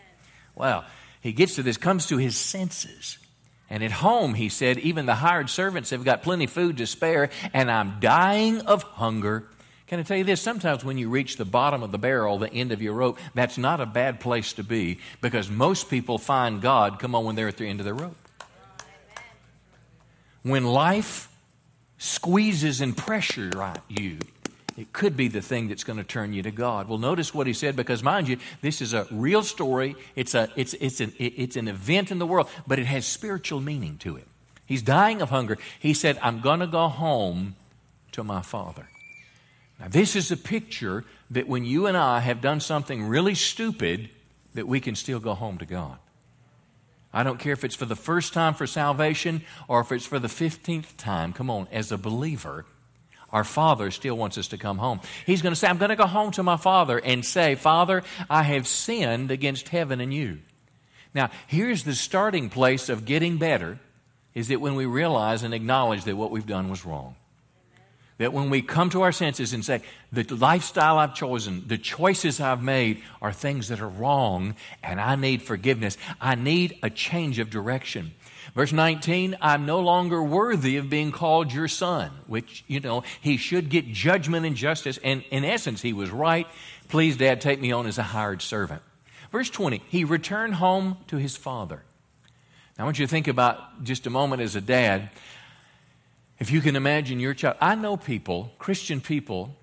[0.55, 0.85] Well,
[1.21, 3.19] he gets to this, comes to his senses.
[3.71, 6.87] And at home, he said, even the hired servants have got plenty of food to
[6.87, 9.49] spare, and I'm dying of hunger.
[9.89, 10.43] Can I tell you this?
[10.43, 13.57] Sometimes when you reach the bottom of the barrel, the end of your rope, that's
[13.57, 17.49] not a bad place to be because most people find God, come on, when they're
[17.49, 18.17] at the end of their rope.
[20.43, 21.31] When life
[21.97, 23.55] squeezes and pressures
[23.89, 24.19] you,
[24.77, 26.87] it could be the thing that's going to turn you to God.
[26.87, 29.97] Well, notice what he said because, mind you, this is a real story.
[30.15, 33.61] It's, a, it's, it's, an, it's an event in the world, but it has spiritual
[33.61, 34.29] meaning to it.
[34.67, 35.57] He's dying of hunger.
[35.79, 37.57] He said, I'm going to go home
[38.13, 38.89] to my father.
[39.79, 44.11] Now, this is a picture that when you and I have done something really stupid,
[44.55, 45.99] that we can still go home to God.
[47.13, 50.19] I don't care if it's for the first time for salvation or if it's for
[50.19, 51.33] the 15th time.
[51.33, 52.67] Come on, as a believer,
[53.31, 55.01] our Father still wants us to come home.
[55.27, 58.03] He's going to say, I'm going to go home to my Father and say, Father,
[58.29, 60.39] I have sinned against heaven and you.
[61.15, 63.79] Now, here's the starting place of getting better
[64.35, 67.17] is that when we realize and acknowledge that what we've done was wrong.
[68.19, 72.41] That when we come to our senses and say, the lifestyle I've chosen, the choices
[72.41, 75.97] I've made are things that are wrong, and I need forgiveness.
[76.21, 78.13] I need a change of direction.
[78.55, 83.37] Verse 19, I'm no longer worthy of being called your son, which, you know, he
[83.37, 84.99] should get judgment and justice.
[85.05, 86.47] And in essence, he was right.
[86.89, 88.83] Please, Dad, take me on as a hired servant.
[89.31, 91.83] Verse 20, he returned home to his father.
[92.77, 95.11] Now, I want you to think about just a moment as a dad.
[96.39, 99.57] If you can imagine your child, I know people, Christian people,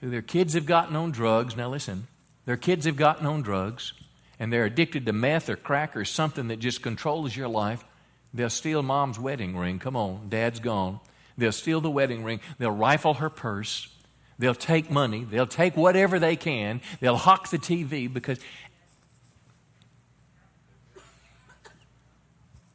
[0.00, 1.56] who their kids have gotten on drugs.
[1.56, 2.06] Now, listen,
[2.44, 3.94] their kids have gotten on drugs
[4.38, 7.84] and they're addicted to meth or crack or something that just controls your life.
[8.32, 9.78] They'll steal mom's wedding ring.
[9.78, 11.00] Come on, dad's gone.
[11.38, 12.40] They'll steal the wedding ring.
[12.58, 13.88] They'll rifle her purse.
[14.38, 15.24] They'll take money.
[15.24, 16.80] They'll take whatever they can.
[17.00, 18.38] They'll hawk the TV because.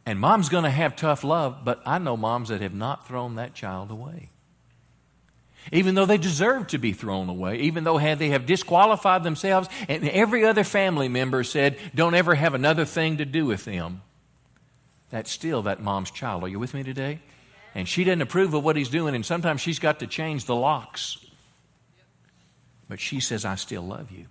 [0.09, 3.35] And mom's going to have tough love, but I know moms that have not thrown
[3.35, 4.29] that child away.
[5.71, 10.09] Even though they deserve to be thrown away, even though they have disqualified themselves, and
[10.09, 14.01] every other family member said, Don't ever have another thing to do with them
[15.11, 16.43] that's still that mom's child.
[16.43, 17.19] Are you with me today?
[17.75, 20.55] And she doesn't approve of what he's doing, and sometimes she's got to change the
[20.55, 21.23] locks.
[22.87, 24.25] But she says, I still love you.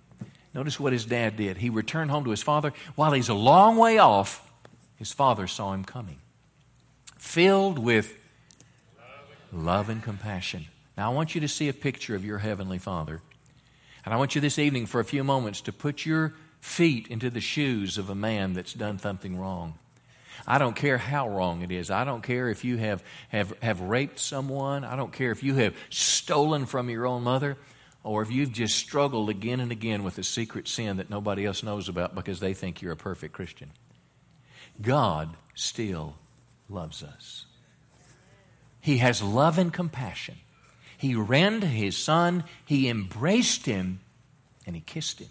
[0.53, 1.55] Notice what his dad did.
[1.55, 2.73] He returned home to his father.
[2.95, 4.45] While he's a long way off,
[4.99, 6.19] his father saw him coming,
[7.17, 8.13] filled with
[9.51, 10.65] love and compassion.
[10.97, 13.21] Now, I want you to see a picture of your heavenly father.
[14.05, 17.29] And I want you this evening for a few moments to put your feet into
[17.29, 19.75] the shoes of a man that's done something wrong.
[20.45, 21.89] I don't care how wrong it is.
[21.89, 24.83] I don't care if you have, have, have raped someone.
[24.83, 27.57] I don't care if you have stolen from your own mother
[28.03, 31.63] or if you've just struggled again and again with a secret sin that nobody else
[31.63, 33.71] knows about because they think you're a perfect Christian.
[34.81, 36.15] God still
[36.69, 37.45] loves us.
[38.81, 40.35] He has love and compassion.
[40.97, 43.99] He ran to his son, he embraced him,
[44.65, 45.29] and he kissed him.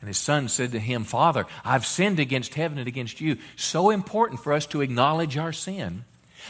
[0.00, 3.36] And his son said to him, Father, I've sinned against heaven and against you.
[3.56, 6.04] So important for us to acknowledge our sin.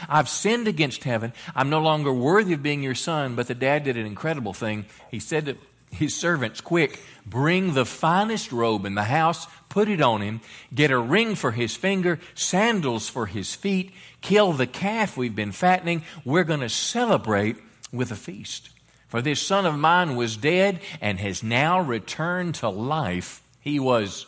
[0.07, 1.33] I've sinned against heaven.
[1.53, 3.35] I'm no longer worthy of being your son.
[3.35, 4.85] But the dad did an incredible thing.
[5.09, 5.57] He said to
[5.91, 10.41] his servants, Quick, bring the finest robe in the house, put it on him,
[10.73, 15.51] get a ring for his finger, sandals for his feet, kill the calf we've been
[15.51, 16.03] fattening.
[16.25, 17.57] We're going to celebrate
[17.91, 18.69] with a feast.
[19.07, 23.41] For this son of mine was dead and has now returned to life.
[23.59, 24.25] He was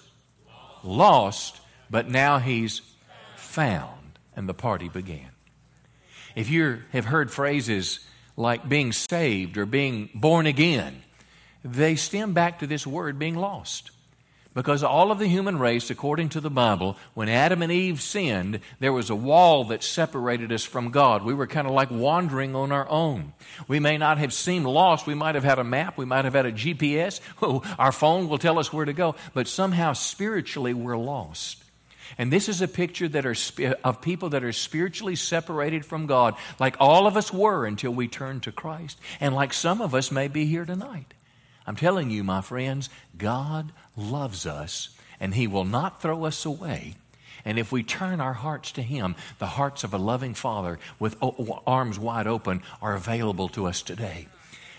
[0.83, 2.81] lost, but now he's
[3.37, 4.19] found.
[4.35, 5.29] And the party began.
[6.35, 7.99] If you have heard phrases
[8.35, 11.02] like being saved or being born again,
[11.63, 13.91] they stem back to this word being lost.
[14.53, 18.59] Because all of the human race, according to the Bible, when Adam and Eve sinned,
[18.79, 21.23] there was a wall that separated us from God.
[21.23, 23.33] We were kind of like wandering on our own.
[23.67, 25.07] We may not have seemed lost.
[25.07, 25.97] We might have had a map.
[25.97, 27.19] We might have had a GPS.
[27.41, 29.15] Oh, our phone will tell us where to go.
[29.33, 31.63] But somehow, spiritually, we're lost.
[32.17, 33.35] And this is a picture that are
[33.83, 38.07] of people that are spiritually separated from God, like all of us were until we
[38.07, 41.13] turned to Christ, and like some of us may be here tonight.
[41.65, 44.89] I'm telling you, my friends, God loves us
[45.19, 46.95] and He will not throw us away.
[47.45, 51.17] And if we turn our hearts to Him, the hearts of a loving Father with
[51.67, 54.27] arms wide open are available to us today.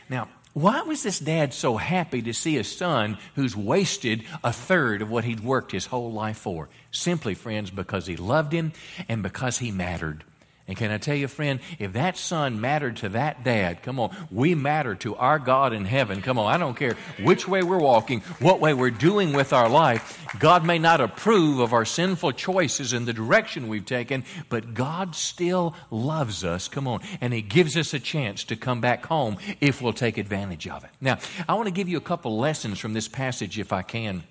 [0.09, 5.03] Now, Why was this dad so happy to see a son who's wasted a third
[5.03, 6.68] of what he'd worked his whole life for?
[6.93, 8.72] Simply, friends, because he loved him
[9.09, 10.22] and because he mattered.
[10.67, 14.17] And can I tell you, friend, if that son mattered to that dad, come on,
[14.31, 16.23] we matter to our God in heaven.
[16.23, 19.69] Come on, I don't care which way we're walking, what way we're doing with our
[19.69, 20.27] life.
[20.39, 25.15] God may not approve of our sinful choices and the direction we've taken, but God
[25.15, 26.67] still loves us.
[26.67, 30.17] Come on, and He gives us a chance to come back home if we'll take
[30.17, 30.91] advantage of it.
[30.99, 34.23] Now, I want to give you a couple lessons from this passage if I can.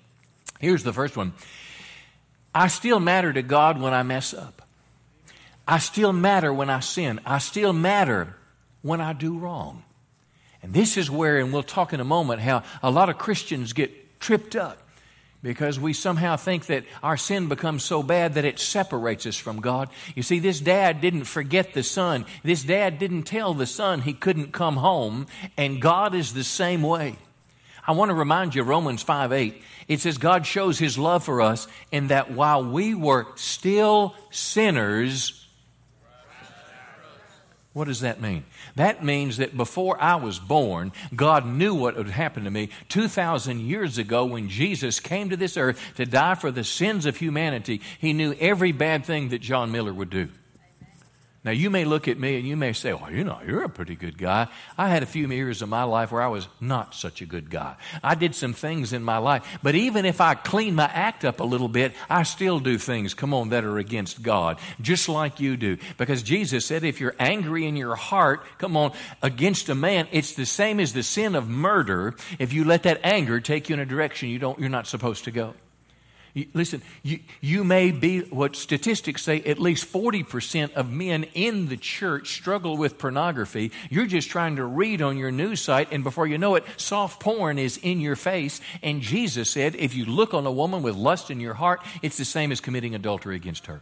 [0.58, 1.32] Here's the first one
[2.52, 4.62] I still matter to God when I mess up.
[5.66, 7.20] I still matter when I sin.
[7.24, 8.36] I still matter
[8.82, 9.82] when I do wrong.
[10.62, 13.72] And this is where, and we'll talk in a moment, how a lot of Christians
[13.72, 14.78] get tripped up
[15.42, 19.60] because we somehow think that our sin becomes so bad that it separates us from
[19.60, 19.90] God.
[20.14, 22.24] You see, this dad didn't forget the son.
[22.42, 25.26] This dad didn't tell the son he couldn't come home,
[25.58, 27.16] and God is the same way.
[27.86, 31.42] I want to remind you, Romans 5 8, it says, God shows his love for
[31.42, 35.43] us in that while we were still sinners,
[37.74, 38.44] what does that mean?
[38.76, 43.60] That means that before I was born, God knew what would happen to me 2,000
[43.60, 47.80] years ago when Jesus came to this earth to die for the sins of humanity.
[47.98, 50.28] He knew every bad thing that John Miller would do.
[51.44, 53.68] Now, you may look at me and you may say, well, you know, you're a
[53.68, 54.48] pretty good guy.
[54.78, 57.50] I had a few years of my life where I was not such a good
[57.50, 57.76] guy.
[58.02, 61.40] I did some things in my life, but even if I clean my act up
[61.40, 65.38] a little bit, I still do things, come on, that are against God, just like
[65.38, 65.76] you do.
[65.98, 70.32] Because Jesus said, if you're angry in your heart, come on, against a man, it's
[70.32, 73.80] the same as the sin of murder if you let that anger take you in
[73.80, 75.52] a direction you don't, you're not supposed to go.
[76.52, 81.76] Listen, you, you may be what statistics say at least 40% of men in the
[81.76, 83.70] church struggle with pornography.
[83.88, 87.20] You're just trying to read on your news site, and before you know it, soft
[87.20, 88.60] porn is in your face.
[88.82, 92.16] And Jesus said, if you look on a woman with lust in your heart, it's
[92.16, 93.80] the same as committing adultery against her.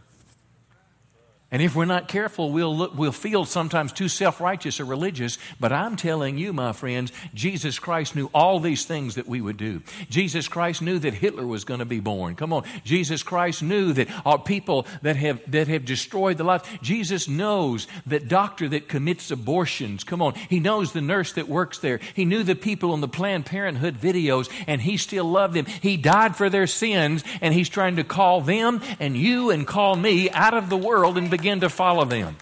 [1.53, 5.37] And if we're not careful, we'll, look, we'll feel sometimes too self righteous or religious.
[5.59, 9.57] But I'm telling you, my friends, Jesus Christ knew all these things that we would
[9.57, 9.83] do.
[10.09, 12.33] Jesus Christ knew that Hitler was going to be born.
[12.33, 12.63] Come on.
[12.83, 16.67] Jesus Christ knew that our people that have, that have destroyed the life.
[16.81, 20.03] Jesus knows that doctor that commits abortions.
[20.03, 20.33] Come on.
[20.33, 21.99] He knows the nurse that works there.
[22.15, 25.65] He knew the people on the Planned Parenthood videos, and he still loved them.
[25.65, 29.95] He died for their sins, and he's trying to call them and you and call
[29.95, 32.37] me out of the world and begin to follow them.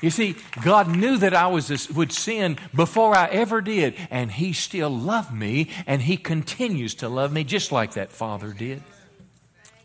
[0.00, 4.32] You see, God knew that I was this, would sin before I ever did, and
[4.32, 8.82] He still loved me, and He continues to love me just like that Father did.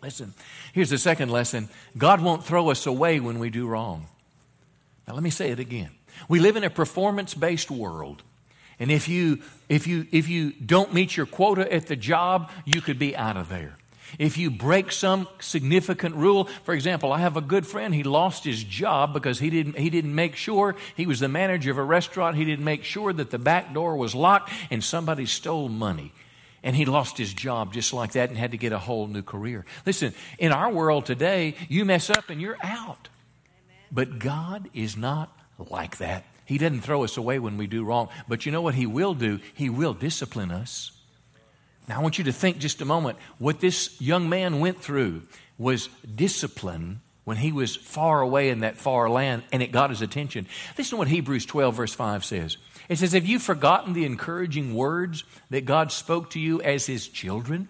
[0.02, 0.34] Listen,
[0.74, 4.08] here's the second lesson God won't throw us away when we do wrong.
[5.08, 5.92] Now, let me say it again.
[6.28, 8.24] We live in a performance based world.
[8.80, 12.82] And if you, if, you, if you don't meet your quota at the job, you
[12.82, 13.76] could be out of there.
[14.20, 18.44] If you break some significant rule, for example, I have a good friend, he lost
[18.44, 21.84] his job because he didn't, he didn't make sure, he was the manager of a
[21.84, 26.12] restaurant, he didn't make sure that the back door was locked and somebody stole money.
[26.64, 29.22] And he lost his job just like that and had to get a whole new
[29.22, 29.66] career.
[29.86, 33.10] Listen, in our world today, you mess up and you're out.
[33.92, 35.32] But God is not
[35.70, 36.26] like that.
[36.46, 38.10] He doesn't throw us away when we do wrong.
[38.28, 39.40] But you know what He will do?
[39.54, 40.92] He will discipline us.
[41.88, 43.18] Now, I want you to think just a moment.
[43.38, 45.24] What this young man went through
[45.58, 50.02] was discipline when he was far away in that far land and it got his
[50.02, 50.48] attention.
[50.78, 52.58] Listen to what Hebrews 12, verse 5 says.
[52.90, 57.08] It says, Have you forgotten the encouraging words that God spoke to you as his
[57.08, 57.70] children?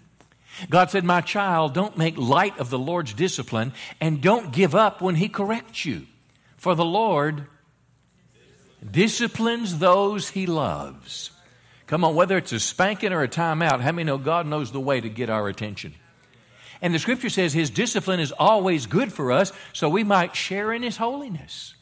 [0.70, 5.01] God said, My child, don't make light of the Lord's discipline and don't give up
[5.01, 6.07] when he corrects you.
[6.57, 7.45] For the Lord
[8.89, 11.32] disciplines those he loves.
[11.88, 14.79] Come on, whether it's a spanking or a timeout, how many know God knows the
[14.79, 15.95] way to get our attention?
[16.81, 20.71] And the scripture says his discipline is always good for us so we might share
[20.73, 21.73] in his holiness.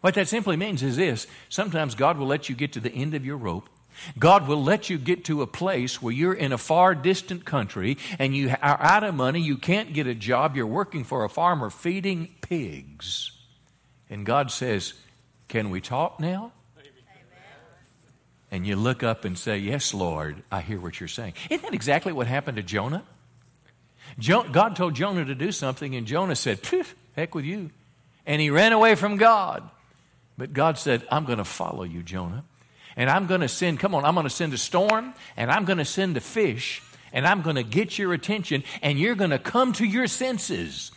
[0.00, 3.14] What that simply means is this sometimes God will let you get to the end
[3.14, 3.68] of your rope.
[4.18, 7.96] God will let you get to a place where you're in a far distant country
[8.18, 11.30] and you are out of money, you can't get a job, you're working for a
[11.30, 13.32] farmer feeding pigs.
[14.08, 14.92] And God says,
[15.48, 16.52] Can we talk now?
[18.50, 21.34] And you look up and say, Yes, Lord, I hear what you're saying.
[21.50, 23.04] Isn't that exactly what happened to Jonah?
[24.52, 26.60] God told Jonah to do something, and Jonah said,
[27.14, 27.70] Heck with you.
[28.24, 29.68] And he ran away from God.
[30.38, 32.44] But God said, I'm going to follow you, Jonah.
[32.96, 35.64] And I'm going to send, come on, I'm going to send a storm, and I'm
[35.64, 36.82] going to send a fish,
[37.12, 40.92] and I'm going to get your attention, and you're going to come to your senses.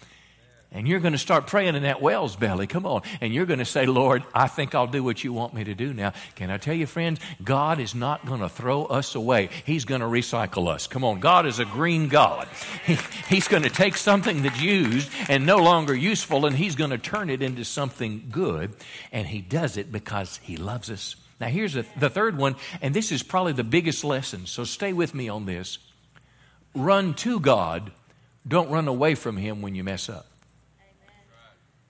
[0.72, 2.68] And you're going to start praying in that well's belly.
[2.68, 3.02] Come on.
[3.22, 5.74] And you're going to say, Lord, I think I'll do what you want me to
[5.74, 6.14] do now.
[6.36, 9.50] Can I tell you, friends, God is not going to throw us away.
[9.66, 10.86] He's going to recycle us.
[10.86, 11.20] Come on.
[11.20, 12.48] God is a green God.
[12.86, 16.92] He, he's going to take something that's used and no longer useful, and He's going
[16.92, 18.74] to turn it into something good.
[19.12, 21.16] And He does it because He loves us.
[21.40, 24.46] Now, here's a, the third one, and this is probably the biggest lesson.
[24.46, 25.80] So stay with me on this.
[26.76, 27.92] Run to God,
[28.48, 30.29] don't run away from Him when you mess up.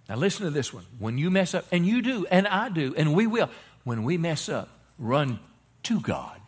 [0.10, 0.86] Now, listen to this one.
[0.97, 3.49] When you mess up, and you do, and I do, and we will,
[3.84, 5.39] when we mess up, run
[5.84, 6.41] to God.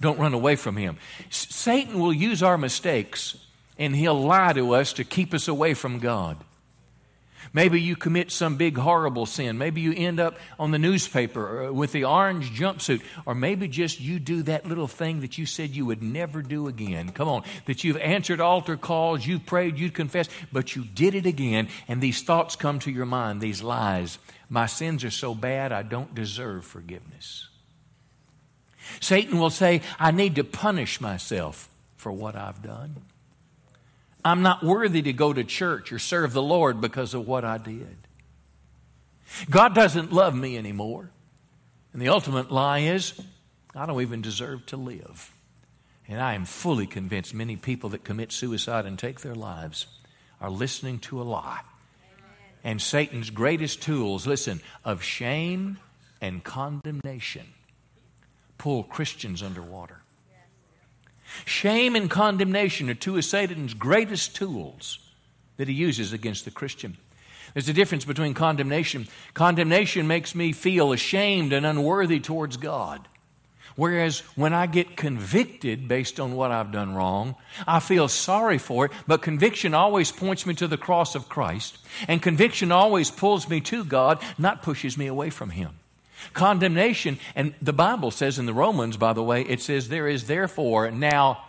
[0.00, 0.98] Don't run away from Him.
[1.28, 3.36] S- Satan will use our mistakes,
[3.78, 6.36] and he'll lie to us to keep us away from God.
[7.52, 9.58] Maybe you commit some big horrible sin.
[9.58, 13.02] Maybe you end up on the newspaper uh, with the orange jumpsuit.
[13.26, 16.68] Or maybe just you do that little thing that you said you would never do
[16.68, 17.10] again.
[17.10, 17.44] Come on.
[17.66, 21.68] That you've answered altar calls, you've prayed, you've confessed, but you did it again.
[21.86, 24.18] And these thoughts come to your mind, these lies.
[24.48, 27.48] My sins are so bad, I don't deserve forgiveness.
[29.00, 32.96] Satan will say, I need to punish myself for what I've done.
[34.28, 37.58] I'm not worthy to go to church or serve the Lord because of what I
[37.58, 37.96] did.
[39.50, 41.10] God doesn't love me anymore.
[41.92, 43.20] And the ultimate lie is,
[43.74, 45.32] I don't even deserve to live.
[46.06, 49.86] And I am fully convinced many people that commit suicide and take their lives
[50.40, 51.60] are listening to a lie.
[52.64, 55.78] And Satan's greatest tools, listen, of shame
[56.20, 57.46] and condemnation
[58.56, 60.00] pull Christians underwater.
[61.44, 64.98] Shame and condemnation are two of Satan's greatest tools
[65.56, 66.96] that he uses against the Christian.
[67.54, 69.08] There's a difference between condemnation.
[69.34, 73.08] Condemnation makes me feel ashamed and unworthy towards God.
[73.78, 78.86] Whereas when I get convicted based on what I've done wrong, I feel sorry for
[78.86, 83.48] it, but conviction always points me to the cross of Christ, and conviction always pulls
[83.48, 85.78] me to God, not pushes me away from Him.
[86.32, 90.26] Condemnation, and the Bible says in the Romans, by the way, it says, There is
[90.26, 91.44] therefore now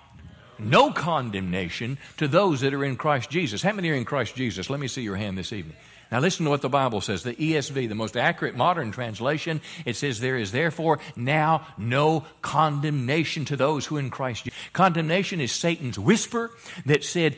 [0.58, 3.62] no condemnation to those that are in Christ Jesus.
[3.62, 4.70] How many are in Christ Jesus?
[4.70, 5.78] Let me see your hand this evening.
[6.12, 7.22] Now, listen to what the Bible says.
[7.22, 13.46] The ESV, the most accurate modern translation, it says, There is therefore now no condemnation
[13.46, 14.60] to those who in Christ Jesus.
[14.74, 16.52] Condemnation is Satan's whisper
[16.86, 17.36] that said,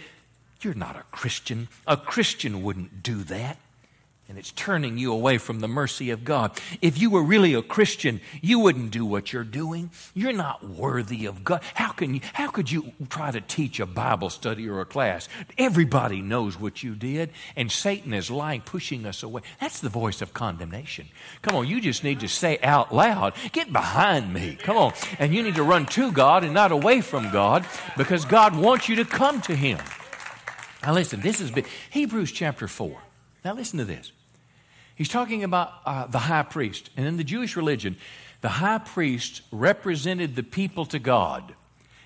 [0.61, 1.67] You're not a Christian.
[1.85, 3.57] A Christian wouldn't do that
[4.31, 6.57] and it's turning you away from the mercy of God.
[6.81, 9.91] If you were really a Christian, you wouldn't do what you're doing.
[10.13, 11.61] You're not worthy of God.
[11.73, 15.27] How can you how could you try to teach a Bible study or a class?
[15.57, 19.41] Everybody knows what you did, and Satan is lying, pushing us away.
[19.59, 21.09] That's the voice of condemnation.
[21.41, 24.55] Come on, you just need to say out loud, get behind me.
[24.55, 24.93] Come on.
[25.19, 27.65] And you need to run to God and not away from God
[27.97, 29.79] because God wants you to come to him.
[30.83, 31.51] Now listen, this is.
[31.89, 32.97] Hebrews chapter 4.
[33.43, 34.13] Now listen to this.
[35.01, 36.91] He's talking about uh, the high priest.
[36.95, 37.97] And in the Jewish religion,
[38.41, 41.55] the high priest represented the people to God.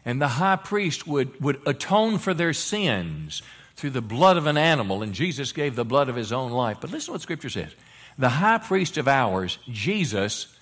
[0.05, 3.41] And the high priest would, would atone for their sins
[3.75, 5.03] through the blood of an animal.
[5.03, 6.77] And Jesus gave the blood of his own life.
[6.79, 7.73] But listen to what Scripture says
[8.17, 10.57] the high priest of ours, Jesus,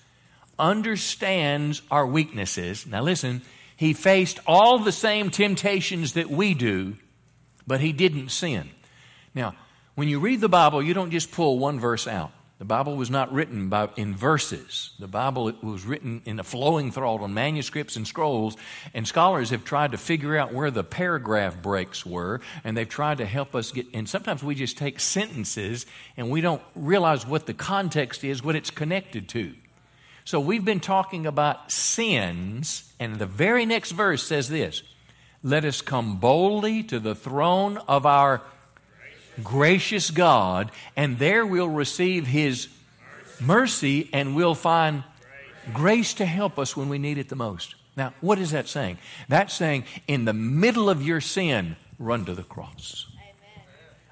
[0.58, 2.84] understands our weaknesses.
[2.84, 3.42] Now listen,
[3.76, 6.96] he faced all the same temptations that we do,
[7.64, 8.70] but he didn't sin.
[9.36, 9.54] Now,
[9.94, 12.32] when you read the Bible, you don't just pull one verse out.
[12.58, 14.92] The Bible was not written by, in verses.
[15.00, 18.56] The Bible was written in a flowing thought on manuscripts and scrolls,
[18.94, 23.18] and scholars have tried to figure out where the paragraph breaks were, and they've tried
[23.18, 23.86] to help us get.
[23.92, 25.84] And sometimes we just take sentences
[26.16, 29.52] and we don't realize what the context is, what it's connected to.
[30.24, 34.82] So we've been talking about sins, and the very next verse says this
[35.42, 38.42] Let us come boldly to the throne of our
[39.42, 42.68] gracious God, and there we'll receive His
[43.40, 45.04] mercy and we'll find
[45.72, 47.74] grace to help us when we need it the most.
[47.96, 48.98] Now, what is that saying?
[49.28, 53.06] That's saying, in the middle of your sin, run to the cross.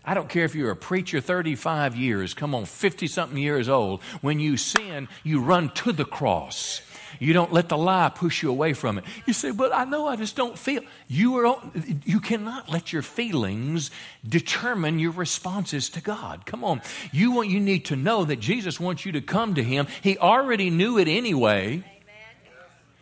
[0.04, 4.02] I don't care if you're a preacher 35 years, come on, 50 something years old.
[4.20, 6.82] When you sin, you run to the cross.
[7.22, 9.04] You don't let the lie push you away from it.
[9.26, 10.82] You say, but I know I just don't feel.
[11.06, 11.56] You, are,
[12.04, 13.92] you cannot let your feelings
[14.28, 16.46] determine your responses to God.
[16.46, 16.82] Come on.
[17.12, 19.86] You, want, you need to know that Jesus wants you to come to Him.
[20.02, 21.84] He already knew it anyway.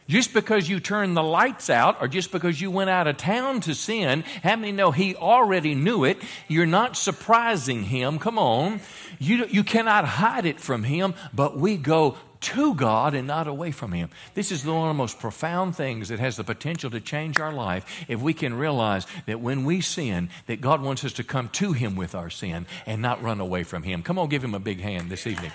[0.07, 3.61] Just because you turned the lights out or just because you went out of town
[3.63, 6.19] to sin, how many know he already knew it?
[6.47, 8.19] You're not surprising him.
[8.19, 8.81] Come on.
[9.19, 13.71] You, you cannot hide it from him, but we go to God and not away
[13.71, 14.11] from Him.
[14.35, 17.53] This is one of the most profound things that has the potential to change our
[17.53, 21.49] life if we can realize that when we sin, that God wants us to come
[21.51, 24.03] to Him with our sin and not run away from Him.
[24.03, 25.53] Come on, give Him a big hand this evening.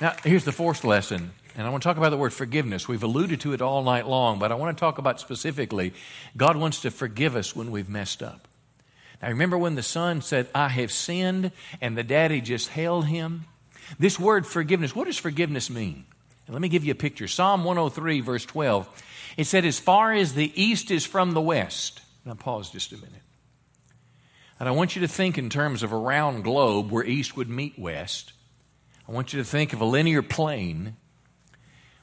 [0.00, 2.88] Now, here's the fourth lesson, and I want to talk about the word forgiveness.
[2.88, 5.94] We've alluded to it all night long, but I want to talk about specifically
[6.36, 8.48] God wants to forgive us when we've messed up.
[9.22, 13.44] Now, remember when the son said, I have sinned, and the daddy just held him?
[13.98, 16.04] This word forgiveness, what does forgiveness mean?
[16.46, 17.28] And let me give you a picture.
[17.28, 19.02] Psalm 103, verse 12,
[19.36, 22.02] it said, As far as the east is from the west.
[22.24, 23.22] Now, pause just a minute.
[24.58, 27.48] And I want you to think in terms of a round globe where east would
[27.48, 28.32] meet west.
[29.08, 30.96] I want you to think of a linear plane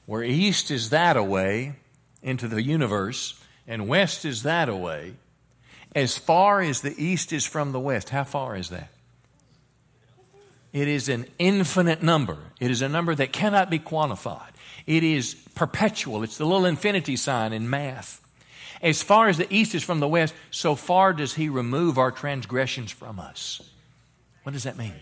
[0.06, 1.76] where east is that away
[2.22, 5.14] into the universe and west is that away.
[5.94, 8.90] As far as the east is from the west, how far is that?
[10.72, 12.38] It is an infinite number.
[12.60, 14.52] It is a number that cannot be quantified.
[14.86, 16.22] It is perpetual.
[16.22, 18.20] It's the little infinity sign in math.
[18.80, 22.12] As far as the east is from the west, so far does he remove our
[22.12, 23.60] transgressions from us.
[24.44, 24.94] What does that mean?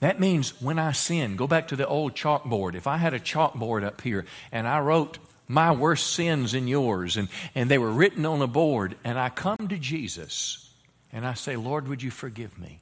[0.00, 2.74] That means when I sin, go back to the old chalkboard.
[2.74, 7.16] If I had a chalkboard up here and I wrote my worst sins and yours,
[7.16, 10.70] and, and they were written on a board, and I come to Jesus
[11.12, 12.80] and I say, Lord, would you forgive me?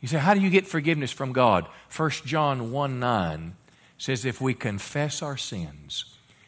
[0.00, 1.66] You say, How do you get forgiveness from God?
[1.94, 3.56] 1 John 1 9
[3.98, 6.04] says, If we confess our sins,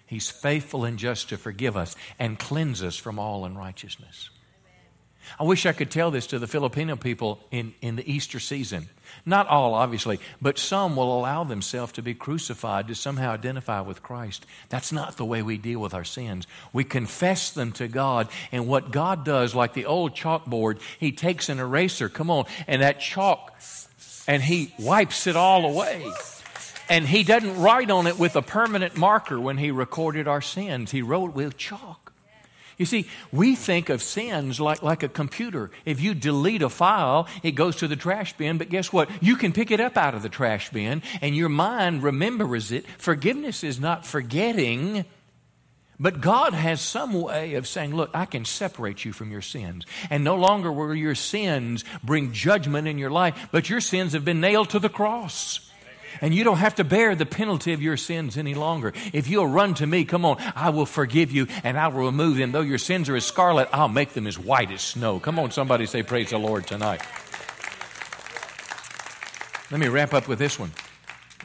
[0.07, 4.29] He's faithful and just to forgive us and cleanse us from all unrighteousness.
[5.39, 8.89] I wish I could tell this to the Filipino people in, in the Easter season.
[9.25, 14.03] Not all, obviously, but some will allow themselves to be crucified to somehow identify with
[14.03, 14.47] Christ.
[14.69, 16.49] That's not the way we deal with our sins.
[16.73, 21.49] We confess them to God, and what God does, like the old chalkboard, He takes
[21.49, 23.55] an eraser, come on, and that chalk,
[24.27, 26.05] and He wipes it all away.
[26.89, 30.91] And He doesn't write on it with a permanent marker when He recorded our sins,
[30.91, 32.02] He wrote with chalk.
[32.79, 35.71] You see, we think of sins like, like a computer.
[35.85, 39.09] If you delete a file, it goes to the trash bin, but guess what?
[39.21, 42.87] You can pick it up out of the trash bin, and your mind remembers it.
[42.99, 45.05] Forgiveness is not forgetting.
[46.01, 49.87] But God has some way of saying, Look, I can separate you from your sins.
[50.11, 54.25] And no longer will your sins bring judgment in your life, but your sins have
[54.25, 55.72] been nailed to the cross.
[56.21, 58.93] And you don't have to bear the penalty of your sins any longer.
[59.13, 62.37] If you'll run to me, come on, I will forgive you and I will remove
[62.37, 62.53] them.
[62.53, 65.19] Though your sins are as scarlet, I'll make them as white as snow.
[65.19, 67.03] Come on, somebody say, Praise the Lord tonight.
[69.71, 70.71] Let me wrap up with this one.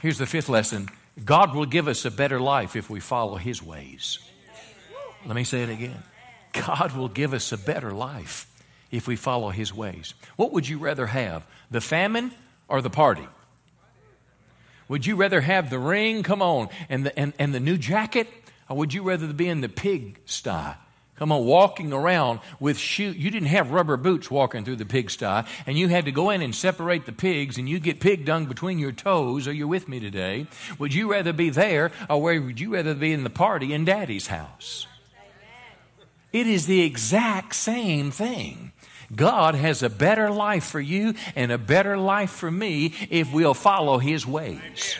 [0.01, 0.89] Here's the fifth lesson
[1.23, 4.19] God will give us a better life if we follow His ways.
[5.25, 6.03] Let me say it again.
[6.53, 8.47] God will give us a better life
[8.91, 10.13] if we follow His ways.
[10.35, 12.31] What would you rather have, the famine
[12.67, 13.27] or the party?
[14.87, 18.27] Would you rather have the ring, come on, and the, and, and the new jacket?
[18.69, 20.75] Or would you rather be in the pig sty?
[21.17, 23.15] Come on, walking around with shoes.
[23.17, 25.25] You didn't have rubber boots walking through the pigsty,
[25.65, 28.45] and you had to go in and separate the pigs, and you get pig dung
[28.45, 29.47] between your toes.
[29.47, 30.45] Are you with me today?
[30.77, 33.83] Would you rather be there, or where would you rather be in the party in
[33.83, 34.85] Daddy's house?
[36.31, 38.73] It is the exact same thing.
[39.15, 43.53] God has a better life for you and a better life for me if we'll
[43.53, 44.97] follow His ways.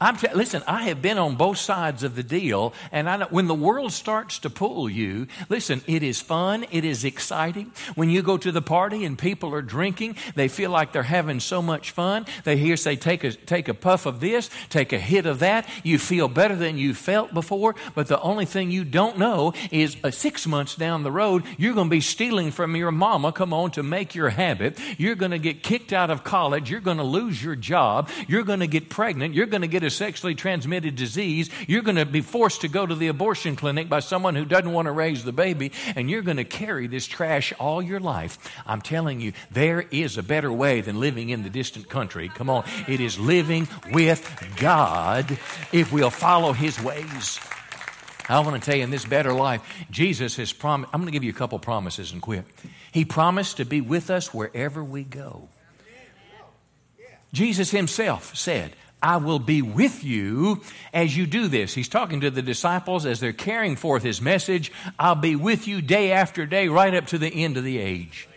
[0.00, 3.26] I'm t- listen, I have been on both sides of the deal, and I know
[3.28, 7.72] when the world starts to pull you, listen, it is fun, it is exciting.
[7.96, 11.38] When you go to the party and people are drinking, they feel like they're having
[11.38, 12.24] so much fun.
[12.44, 15.68] They hear say, take a, take a puff of this, take a hit of that.
[15.82, 19.98] You feel better than you felt before, but the only thing you don't know is
[20.02, 23.52] uh, six months down the road, you're going to be stealing from your mama, come
[23.52, 24.78] on, to make your habit.
[24.96, 26.70] You're going to get kicked out of college.
[26.70, 28.08] You're going to lose your job.
[28.28, 29.34] You're going to get pregnant.
[29.34, 31.50] You're going to get a sexually transmitted disease.
[31.66, 34.72] You're going to be forced to go to the abortion clinic by someone who doesn't
[34.72, 38.38] want to raise the baby, and you're going to carry this trash all your life.
[38.66, 42.28] I'm telling you, there is a better way than living in the distant country.
[42.28, 42.64] Come on.
[42.88, 45.38] It is living with God
[45.72, 47.38] if we'll follow His ways.
[48.28, 49.60] I want to tell you in this better life,
[49.90, 50.94] Jesus has promised.
[50.94, 52.44] I'm going to give you a couple promises and quit.
[52.92, 55.48] He promised to be with us wherever we go.
[57.32, 60.60] Jesus himself said, I will be with you
[60.92, 61.74] as you do this.
[61.74, 64.72] He's talking to the disciples as they're carrying forth his message.
[64.98, 68.28] I'll be with you day after day, right up to the end of the age.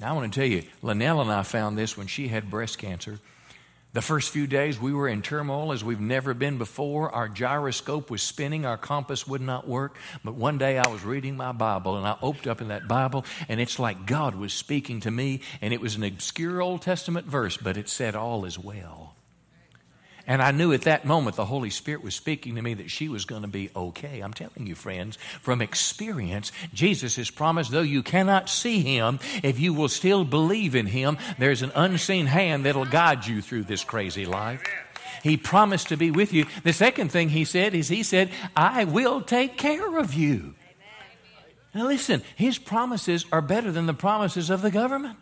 [0.00, 2.78] Now, I want to tell you, Linnell and I found this when she had breast
[2.78, 3.20] cancer.
[3.94, 7.12] The first few days we were in turmoil as we've never been before.
[7.12, 9.96] Our gyroscope was spinning, our compass would not work.
[10.24, 13.24] But one day I was reading my Bible and I opened up in that Bible
[13.48, 17.28] and it's like God was speaking to me and it was an obscure Old Testament
[17.28, 19.13] verse, but it said, All is well.
[20.26, 23.08] And I knew at that moment the Holy Spirit was speaking to me that she
[23.08, 24.20] was going to be okay.
[24.20, 29.60] I'm telling you, friends, from experience, Jesus has promised, though you cannot see him, if
[29.60, 33.84] you will still believe in him, there's an unseen hand that'll guide you through this
[33.84, 34.62] crazy life.
[35.22, 36.46] He promised to be with you.
[36.64, 40.54] The second thing he said is, He said, I will take care of you.
[41.74, 45.18] Now, listen, His promises are better than the promises of the government.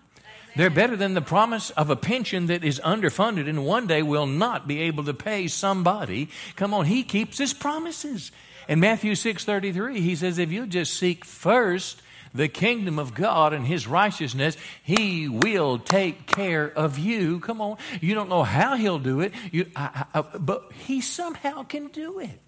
[0.55, 4.27] They're better than the promise of a pension that is underfunded and one day will
[4.27, 6.29] not be able to pay somebody.
[6.57, 8.31] Come on, he keeps his promises.
[8.69, 12.03] In Matthew 6:33, he says if you just seek first
[12.35, 17.41] the kingdom of God and his righteousness, he will take care of you.
[17.41, 17.79] Come on.
[18.01, 22.19] You don't know how he'll do it, you, I, I, but he somehow can do
[22.20, 22.41] it.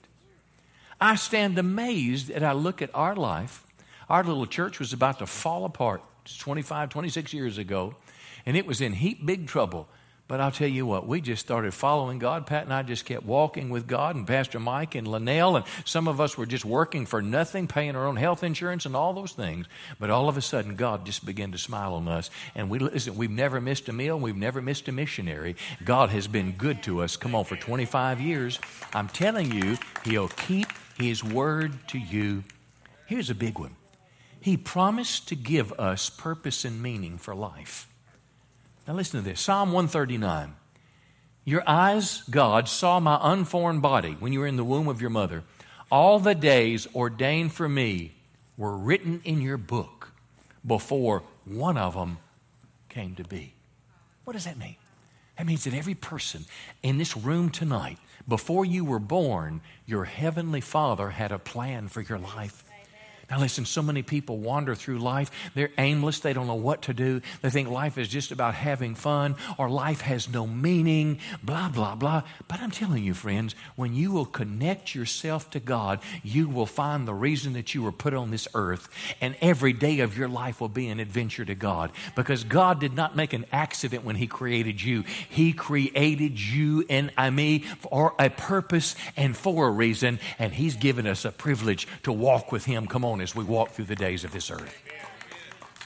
[1.01, 3.64] I stand amazed as I look at our life.
[4.09, 6.02] Our little church was about to fall apart
[6.38, 7.94] 25, 26 years ago,
[8.46, 9.88] and it was in heap big trouble.
[10.26, 12.46] But I'll tell you what, we just started following God.
[12.46, 16.09] Pat and I just kept walking with God, and Pastor Mike and Linnell, and some
[16.09, 19.32] of us were just working for nothing, paying our own health insurance and all those
[19.32, 19.66] things.
[20.01, 22.30] But all of a sudden, God just began to smile on us.
[22.55, 25.56] And we listen, we've never missed a meal, we've never missed a missionary.
[25.84, 27.18] God has been good to us.
[27.18, 28.59] Come on, for 25 years.
[28.94, 32.44] I'm telling you, He'll keep His word to you.
[33.06, 33.76] Here's a big one
[34.44, 37.88] he promised to give us purpose and meaning for life.
[38.86, 40.54] Now, listen to this Psalm 139.
[41.46, 45.08] Your eyes, God, saw my unformed body when you were in the womb of your
[45.08, 45.44] mother.
[45.90, 48.12] All the days ordained for me
[48.58, 50.10] were written in your book
[50.66, 52.18] before one of them
[52.90, 53.54] came to be.
[54.24, 54.76] What does that mean?
[55.38, 56.44] That means that every person
[56.82, 57.96] in this room tonight,
[58.28, 62.62] before you were born, your heavenly Father had a plan for your life.
[63.30, 65.30] Now, listen, so many people wander through life.
[65.55, 66.20] They're aimless.
[66.20, 67.20] They don't know what to do.
[67.42, 71.94] They think life is just about having fun or life has no meaning, blah, blah,
[71.94, 72.22] blah.
[72.48, 77.06] But I'm telling you, friends, when you will connect yourself to God, you will find
[77.06, 78.88] the reason that you were put on this earth.
[79.20, 82.94] And every day of your life will be an adventure to God because God did
[82.94, 85.05] not make an accident when He created you.
[85.28, 90.18] He created you and I me for a purpose and for a reason.
[90.38, 92.86] And He's given us a privilege to walk with Him.
[92.86, 94.82] Come on on as we walk through the days of this earth.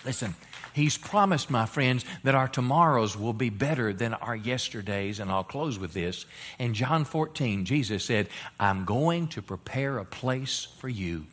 [0.05, 0.35] Listen,
[0.73, 5.19] He's promised, my friends, that our tomorrows will be better than our yesterdays.
[5.19, 6.25] And I'll close with this.
[6.59, 8.29] In John 14, Jesus said,
[8.61, 11.27] I'm going to prepare a place for you.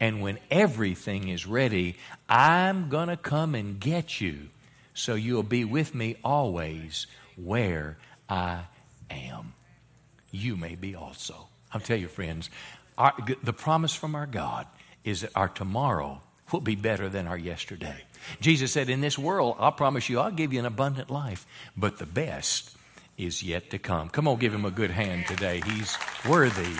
[0.00, 1.96] And when everything is ready,
[2.28, 4.48] I'm going to come and get you
[4.92, 7.06] so you'll be with me always
[7.36, 7.96] where
[8.28, 8.64] I
[9.10, 9.54] am.
[10.30, 11.48] You may be also.
[11.72, 12.50] I'll tell you, friends,
[12.98, 14.66] our, the promise from our God
[15.04, 16.20] is that our tomorrow
[16.52, 18.04] will be better than our yesterday.
[18.40, 21.98] Jesus said, In this world, I'll promise you, I'll give you an abundant life, but
[21.98, 22.76] the best
[23.16, 24.08] is yet to come.
[24.08, 25.60] Come on, give him a good hand today.
[25.64, 25.96] He's
[26.28, 26.72] worthy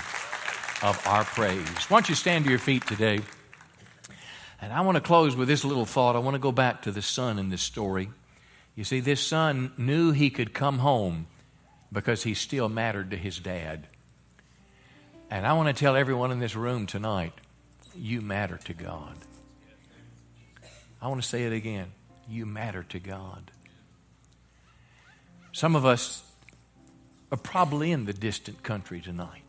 [0.83, 1.67] of our praise.
[1.89, 3.21] Why don't you stand to your feet today?
[4.61, 6.17] And I want to close with this little thought.
[6.17, 8.11] I want to go back to the son in this story.
[8.75, 11.27] You see, this son knew he could come home
[11.93, 13.87] because he still mattered to his dad.
[15.31, 17.33] And I want to tell everyone in this room tonight
[17.97, 19.17] you matter to God.
[21.01, 21.93] I want to say it again.
[22.29, 23.51] You matter to God.
[25.53, 26.23] Some of us
[27.31, 29.43] are probably in the distant country tonight.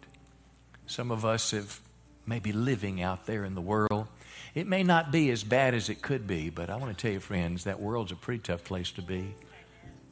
[0.86, 1.80] Some of us have
[2.26, 4.08] maybe living out there in the world.
[4.54, 7.12] It may not be as bad as it could be, but I want to tell
[7.12, 9.36] you, friends, that world's a pretty tough place to be.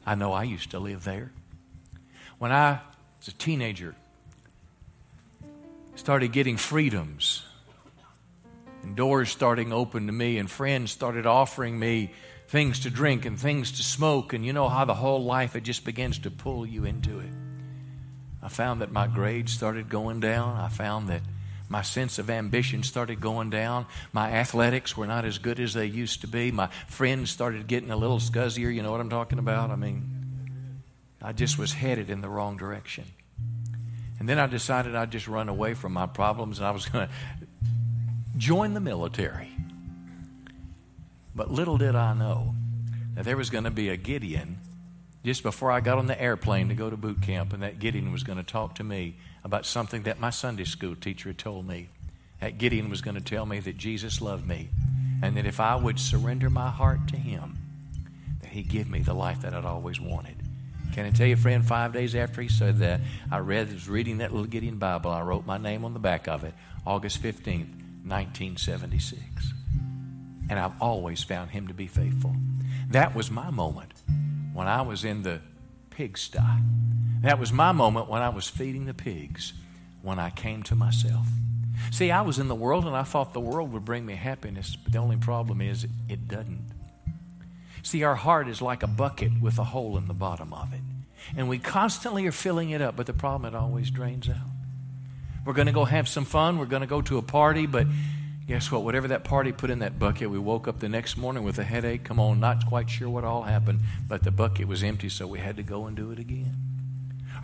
[0.06, 1.32] I know I used to live there.
[2.40, 2.80] When I
[3.20, 3.96] was a teenager,
[5.96, 7.44] started getting freedoms
[8.84, 12.12] and doors starting open to me, and friends started offering me
[12.48, 15.62] things to drink and things to smoke, and you know how the whole life it
[15.62, 17.32] just begins to pull you into it.
[18.42, 20.58] I found that my grades started going down.
[20.58, 21.22] I found that
[21.70, 23.86] my sense of ambition started going down.
[24.12, 26.52] My athletics were not as good as they used to be.
[26.52, 28.74] My friends started getting a little scuzzier.
[28.74, 29.72] You know what I'm talking about?
[29.72, 30.84] I mean,
[31.22, 33.06] I just was headed in the wrong direction.
[34.20, 37.08] And then I decided I'd just run away from my problems and I was going
[37.08, 37.14] to
[38.44, 39.50] join the military.
[41.34, 42.56] But little did I know
[43.16, 44.58] that there was going to be a Gideon
[45.24, 48.12] just before I got on the airplane to go to boot camp, and that Gideon
[48.12, 49.16] was going to talk to me
[49.46, 51.88] about something that my Sunday school teacher had told me.
[52.42, 54.68] That Gideon was going to tell me that Jesus loved me,
[55.22, 57.58] and that if I would surrender my heart to him,
[58.42, 60.36] that he'd give me the life that I'd always wanted.
[60.92, 63.00] Can I tell you, friend, five days after he said that,
[63.32, 65.12] I read, was reading that little Gideon Bible.
[65.12, 66.54] I wrote my name on the back of it,
[66.86, 69.54] August 15th, 1976.
[70.50, 72.36] And I've always found him to be faithful.
[72.90, 73.92] That was my moment
[74.54, 75.40] when I was in the
[75.90, 76.40] pigsty.
[77.22, 79.54] That was my moment when I was feeding the pigs,
[80.02, 81.28] when I came to myself.
[81.92, 84.76] See, I was in the world and I thought the world would bring me happiness,
[84.76, 86.72] but the only problem is it doesn't.
[87.82, 90.82] See, our heart is like a bucket with a hole in the bottom of it.
[91.36, 94.53] And we constantly are filling it up, but the problem, it always drains out.
[95.46, 96.58] We're going to go have some fun.
[96.58, 97.88] We're going to go to a party, but
[98.48, 98.84] guess what?
[98.84, 101.64] Whatever that party put in that bucket, we woke up the next morning with a
[101.64, 102.04] headache.
[102.04, 105.40] Come on, not quite sure what all happened, but the bucket was empty, so we
[105.40, 106.56] had to go and do it again.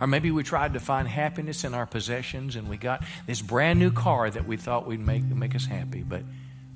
[0.00, 3.78] Or maybe we tried to find happiness in our possessions and we got this brand
[3.78, 6.22] new car that we thought would make, make us happy, but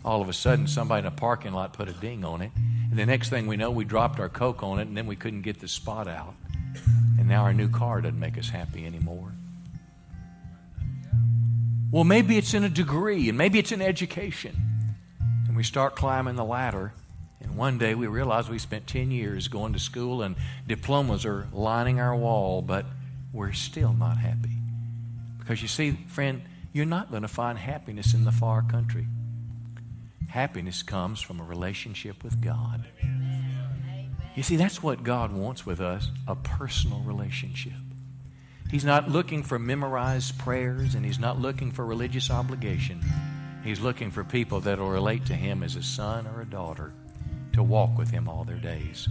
[0.04, 2.50] all of a sudden somebody in a parking lot put a ding on it.
[2.90, 5.16] And the next thing we know, we dropped our Coke on it and then we
[5.16, 6.34] couldn't get the spot out.
[7.18, 9.32] And now our new car doesn't make us happy anymore.
[11.94, 14.56] Well, maybe it's in a degree and maybe it's in education.
[15.46, 16.92] And we start climbing the ladder.
[17.40, 20.34] And one day we realize we spent 10 years going to school and
[20.66, 22.84] diplomas are lining our wall, but
[23.32, 24.50] we're still not happy.
[25.38, 26.42] Because you see, friend,
[26.72, 29.06] you're not going to find happiness in the far country.
[30.26, 32.86] Happiness comes from a relationship with God.
[34.34, 37.74] You see, that's what God wants with us a personal relationship.
[38.74, 43.00] He's not looking for memorized prayers and He's not looking for religious obligation.
[43.62, 46.92] He's looking for people that will relate to Him as a son or a daughter
[47.52, 49.08] to walk with Him all their days.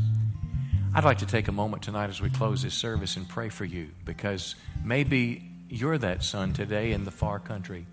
[0.94, 3.64] I'd like to take a moment tonight as we close this service and pray for
[3.64, 7.85] you because maybe you're that son today in the far country.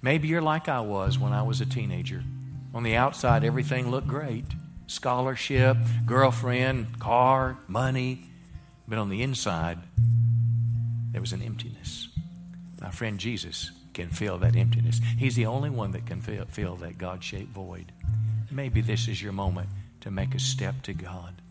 [0.00, 2.24] Maybe you're like I was when I was a teenager.
[2.72, 4.46] On the outside, everything looked great
[4.86, 8.24] scholarship, girlfriend, car, money.
[8.88, 9.80] But on the inside,
[11.18, 12.06] there was an emptiness.
[12.80, 15.00] My friend Jesus can fill that emptiness.
[15.18, 17.90] He's the only one that can fill, fill that God shaped void.
[18.52, 19.68] Maybe this is your moment
[20.02, 21.42] to make a step to God.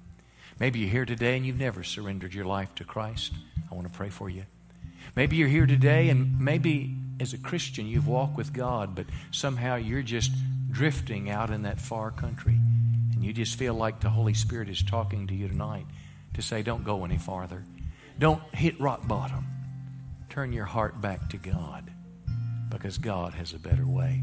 [0.58, 3.34] Maybe you're here today and you've never surrendered your life to Christ.
[3.70, 4.46] I want to pray for you.
[5.18, 9.76] Maybe you're here today and maybe as a Christian you've walked with God, but somehow
[9.76, 10.32] you're just
[10.72, 12.58] drifting out in that far country.
[13.14, 15.88] And you just feel like the Holy Spirit is talking to you tonight
[16.36, 17.66] to say, don't go any farther.
[18.20, 19.46] Don't hit rock bottom.
[20.38, 21.90] Turn your heart back to God
[22.70, 24.22] because God has a better way.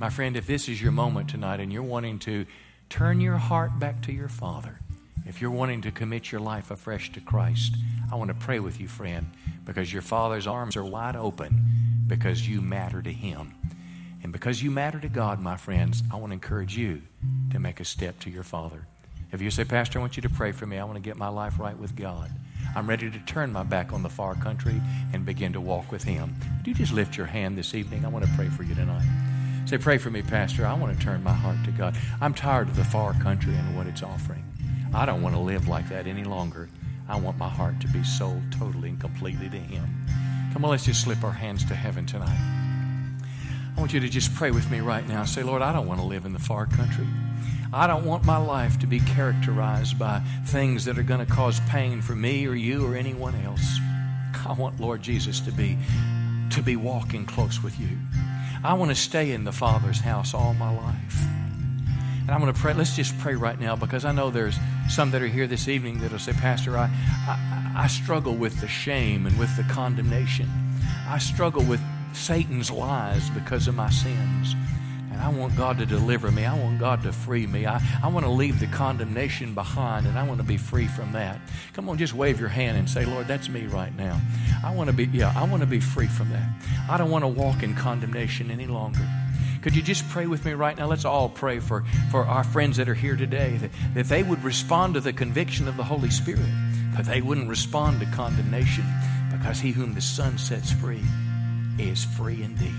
[0.00, 2.46] My friend, if this is your moment tonight and you're wanting to
[2.88, 4.80] turn your heart back to your Father,
[5.26, 7.76] if you're wanting to commit your life afresh to Christ,
[8.10, 9.30] I want to pray with you, friend,
[9.64, 11.64] because your Father's arms are wide open
[12.08, 13.54] because you matter to Him.
[14.24, 17.02] And because you matter to God, my friends, I want to encourage you
[17.52, 18.84] to make a step to your Father.
[19.30, 21.16] If you say, Pastor, I want you to pray for me, I want to get
[21.16, 22.32] my life right with God.
[22.76, 24.80] I'm ready to turn my back on the far country
[25.12, 26.34] and begin to walk with Him.
[26.58, 28.04] Would you just lift your hand this evening?
[28.04, 29.06] I want to pray for you tonight.
[29.66, 30.66] Say, pray for me, Pastor.
[30.66, 31.96] I want to turn my heart to God.
[32.20, 34.44] I'm tired of the far country and what it's offering.
[34.92, 36.68] I don't want to live like that any longer.
[37.08, 39.84] I want my heart to be sold totally and completely to Him.
[40.52, 42.38] Come on, let's just slip our hands to heaven tonight.
[43.76, 45.24] I want you to just pray with me right now.
[45.24, 47.06] Say, Lord, I don't want to live in the far country.
[47.72, 51.60] I don't want my life to be characterized by things that are going to cause
[51.68, 53.78] pain for me or you or anyone else.
[54.46, 55.78] I want, Lord Jesus, to be
[56.50, 57.96] to be walking close with you.
[58.64, 61.16] I want to stay in the Father's house all my life.
[62.22, 62.74] And I'm going to pray.
[62.74, 64.56] Let's just pray right now because I know there's
[64.88, 66.90] some that are here this evening that'll say, Pastor, I,
[67.26, 70.48] I, I struggle with the shame and with the condemnation.
[71.08, 71.80] I struggle with
[72.12, 74.54] Satan's lies because of my sins.
[75.20, 76.44] I want God to deliver me.
[76.44, 77.66] I want God to free me.
[77.66, 81.12] I, I want to leave the condemnation behind and I want to be free from
[81.12, 81.38] that.
[81.74, 84.20] Come on, just wave your hand and say, Lord, that's me right now.
[84.64, 86.48] I want to be, yeah, I want to be free from that.
[86.88, 89.06] I don't want to walk in condemnation any longer.
[89.62, 90.86] Could you just pray with me right now?
[90.86, 94.42] Let's all pray for, for our friends that are here today, that, that they would
[94.42, 96.48] respond to the conviction of the Holy Spirit,
[96.96, 98.84] that they wouldn't respond to condemnation,
[99.30, 101.02] because he whom the Son sets free
[101.78, 102.74] is free indeed.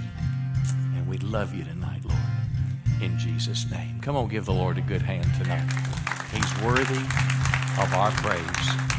[0.96, 1.81] And we love you tonight,
[3.02, 4.00] in Jesus' name.
[4.02, 5.68] Come on, give the Lord a good hand tonight.
[6.32, 7.04] He's worthy
[7.82, 8.92] of our praise.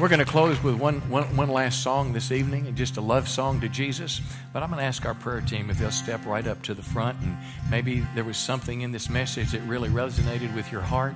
[0.00, 3.00] We're going to close with one, one, one last song this evening, and just a
[3.02, 4.22] love song to Jesus.
[4.52, 6.82] But I'm going to ask our prayer team if they'll step right up to the
[6.82, 7.20] front.
[7.20, 7.36] And
[7.70, 11.14] maybe there was something in this message that really resonated with your heart.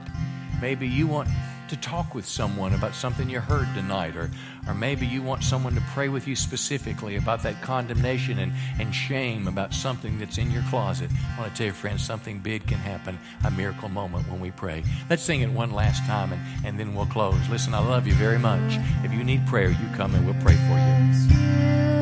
[0.61, 1.29] Maybe you want
[1.75, 4.31] to talk with someone about something you heard tonight, or,
[4.69, 8.95] or maybe you want someone to pray with you specifically about that condemnation and, and
[8.95, 12.67] shame about something that's in your closet, I want to tell you, friends, something big
[12.67, 14.85] can happen, a miracle moment when we pray.
[15.11, 17.37] Let's sing it one last time and, and then we'll close.
[17.51, 18.79] Listen, I love you very much.
[19.03, 21.94] If you need prayer, you come and we'll pray for you.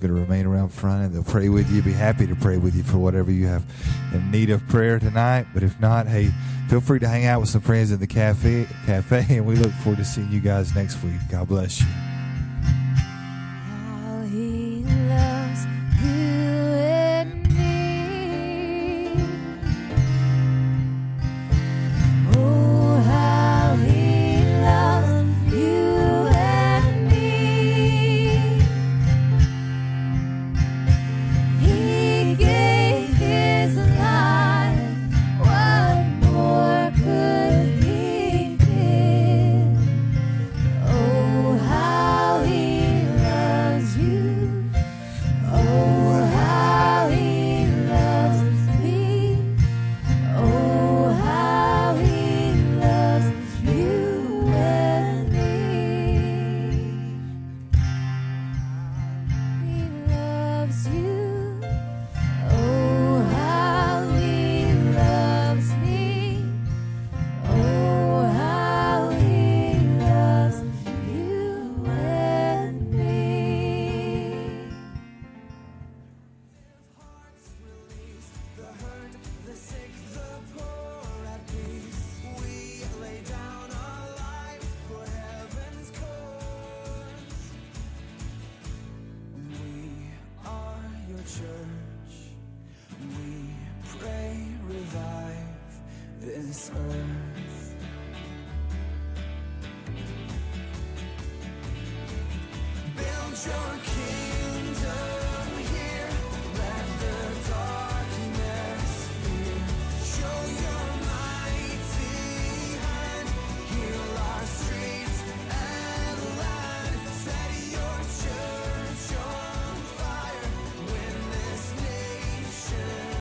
[0.00, 1.82] Going to remain around front and they'll pray with you.
[1.82, 3.64] Be happy to pray with you for whatever you have
[4.12, 5.46] in need of prayer tonight.
[5.54, 6.30] But if not, hey,
[6.68, 8.66] feel free to hang out with some friends in the cafe.
[8.86, 11.20] Cafe, and we look forward to seeing you guys next week.
[11.30, 12.09] God bless you.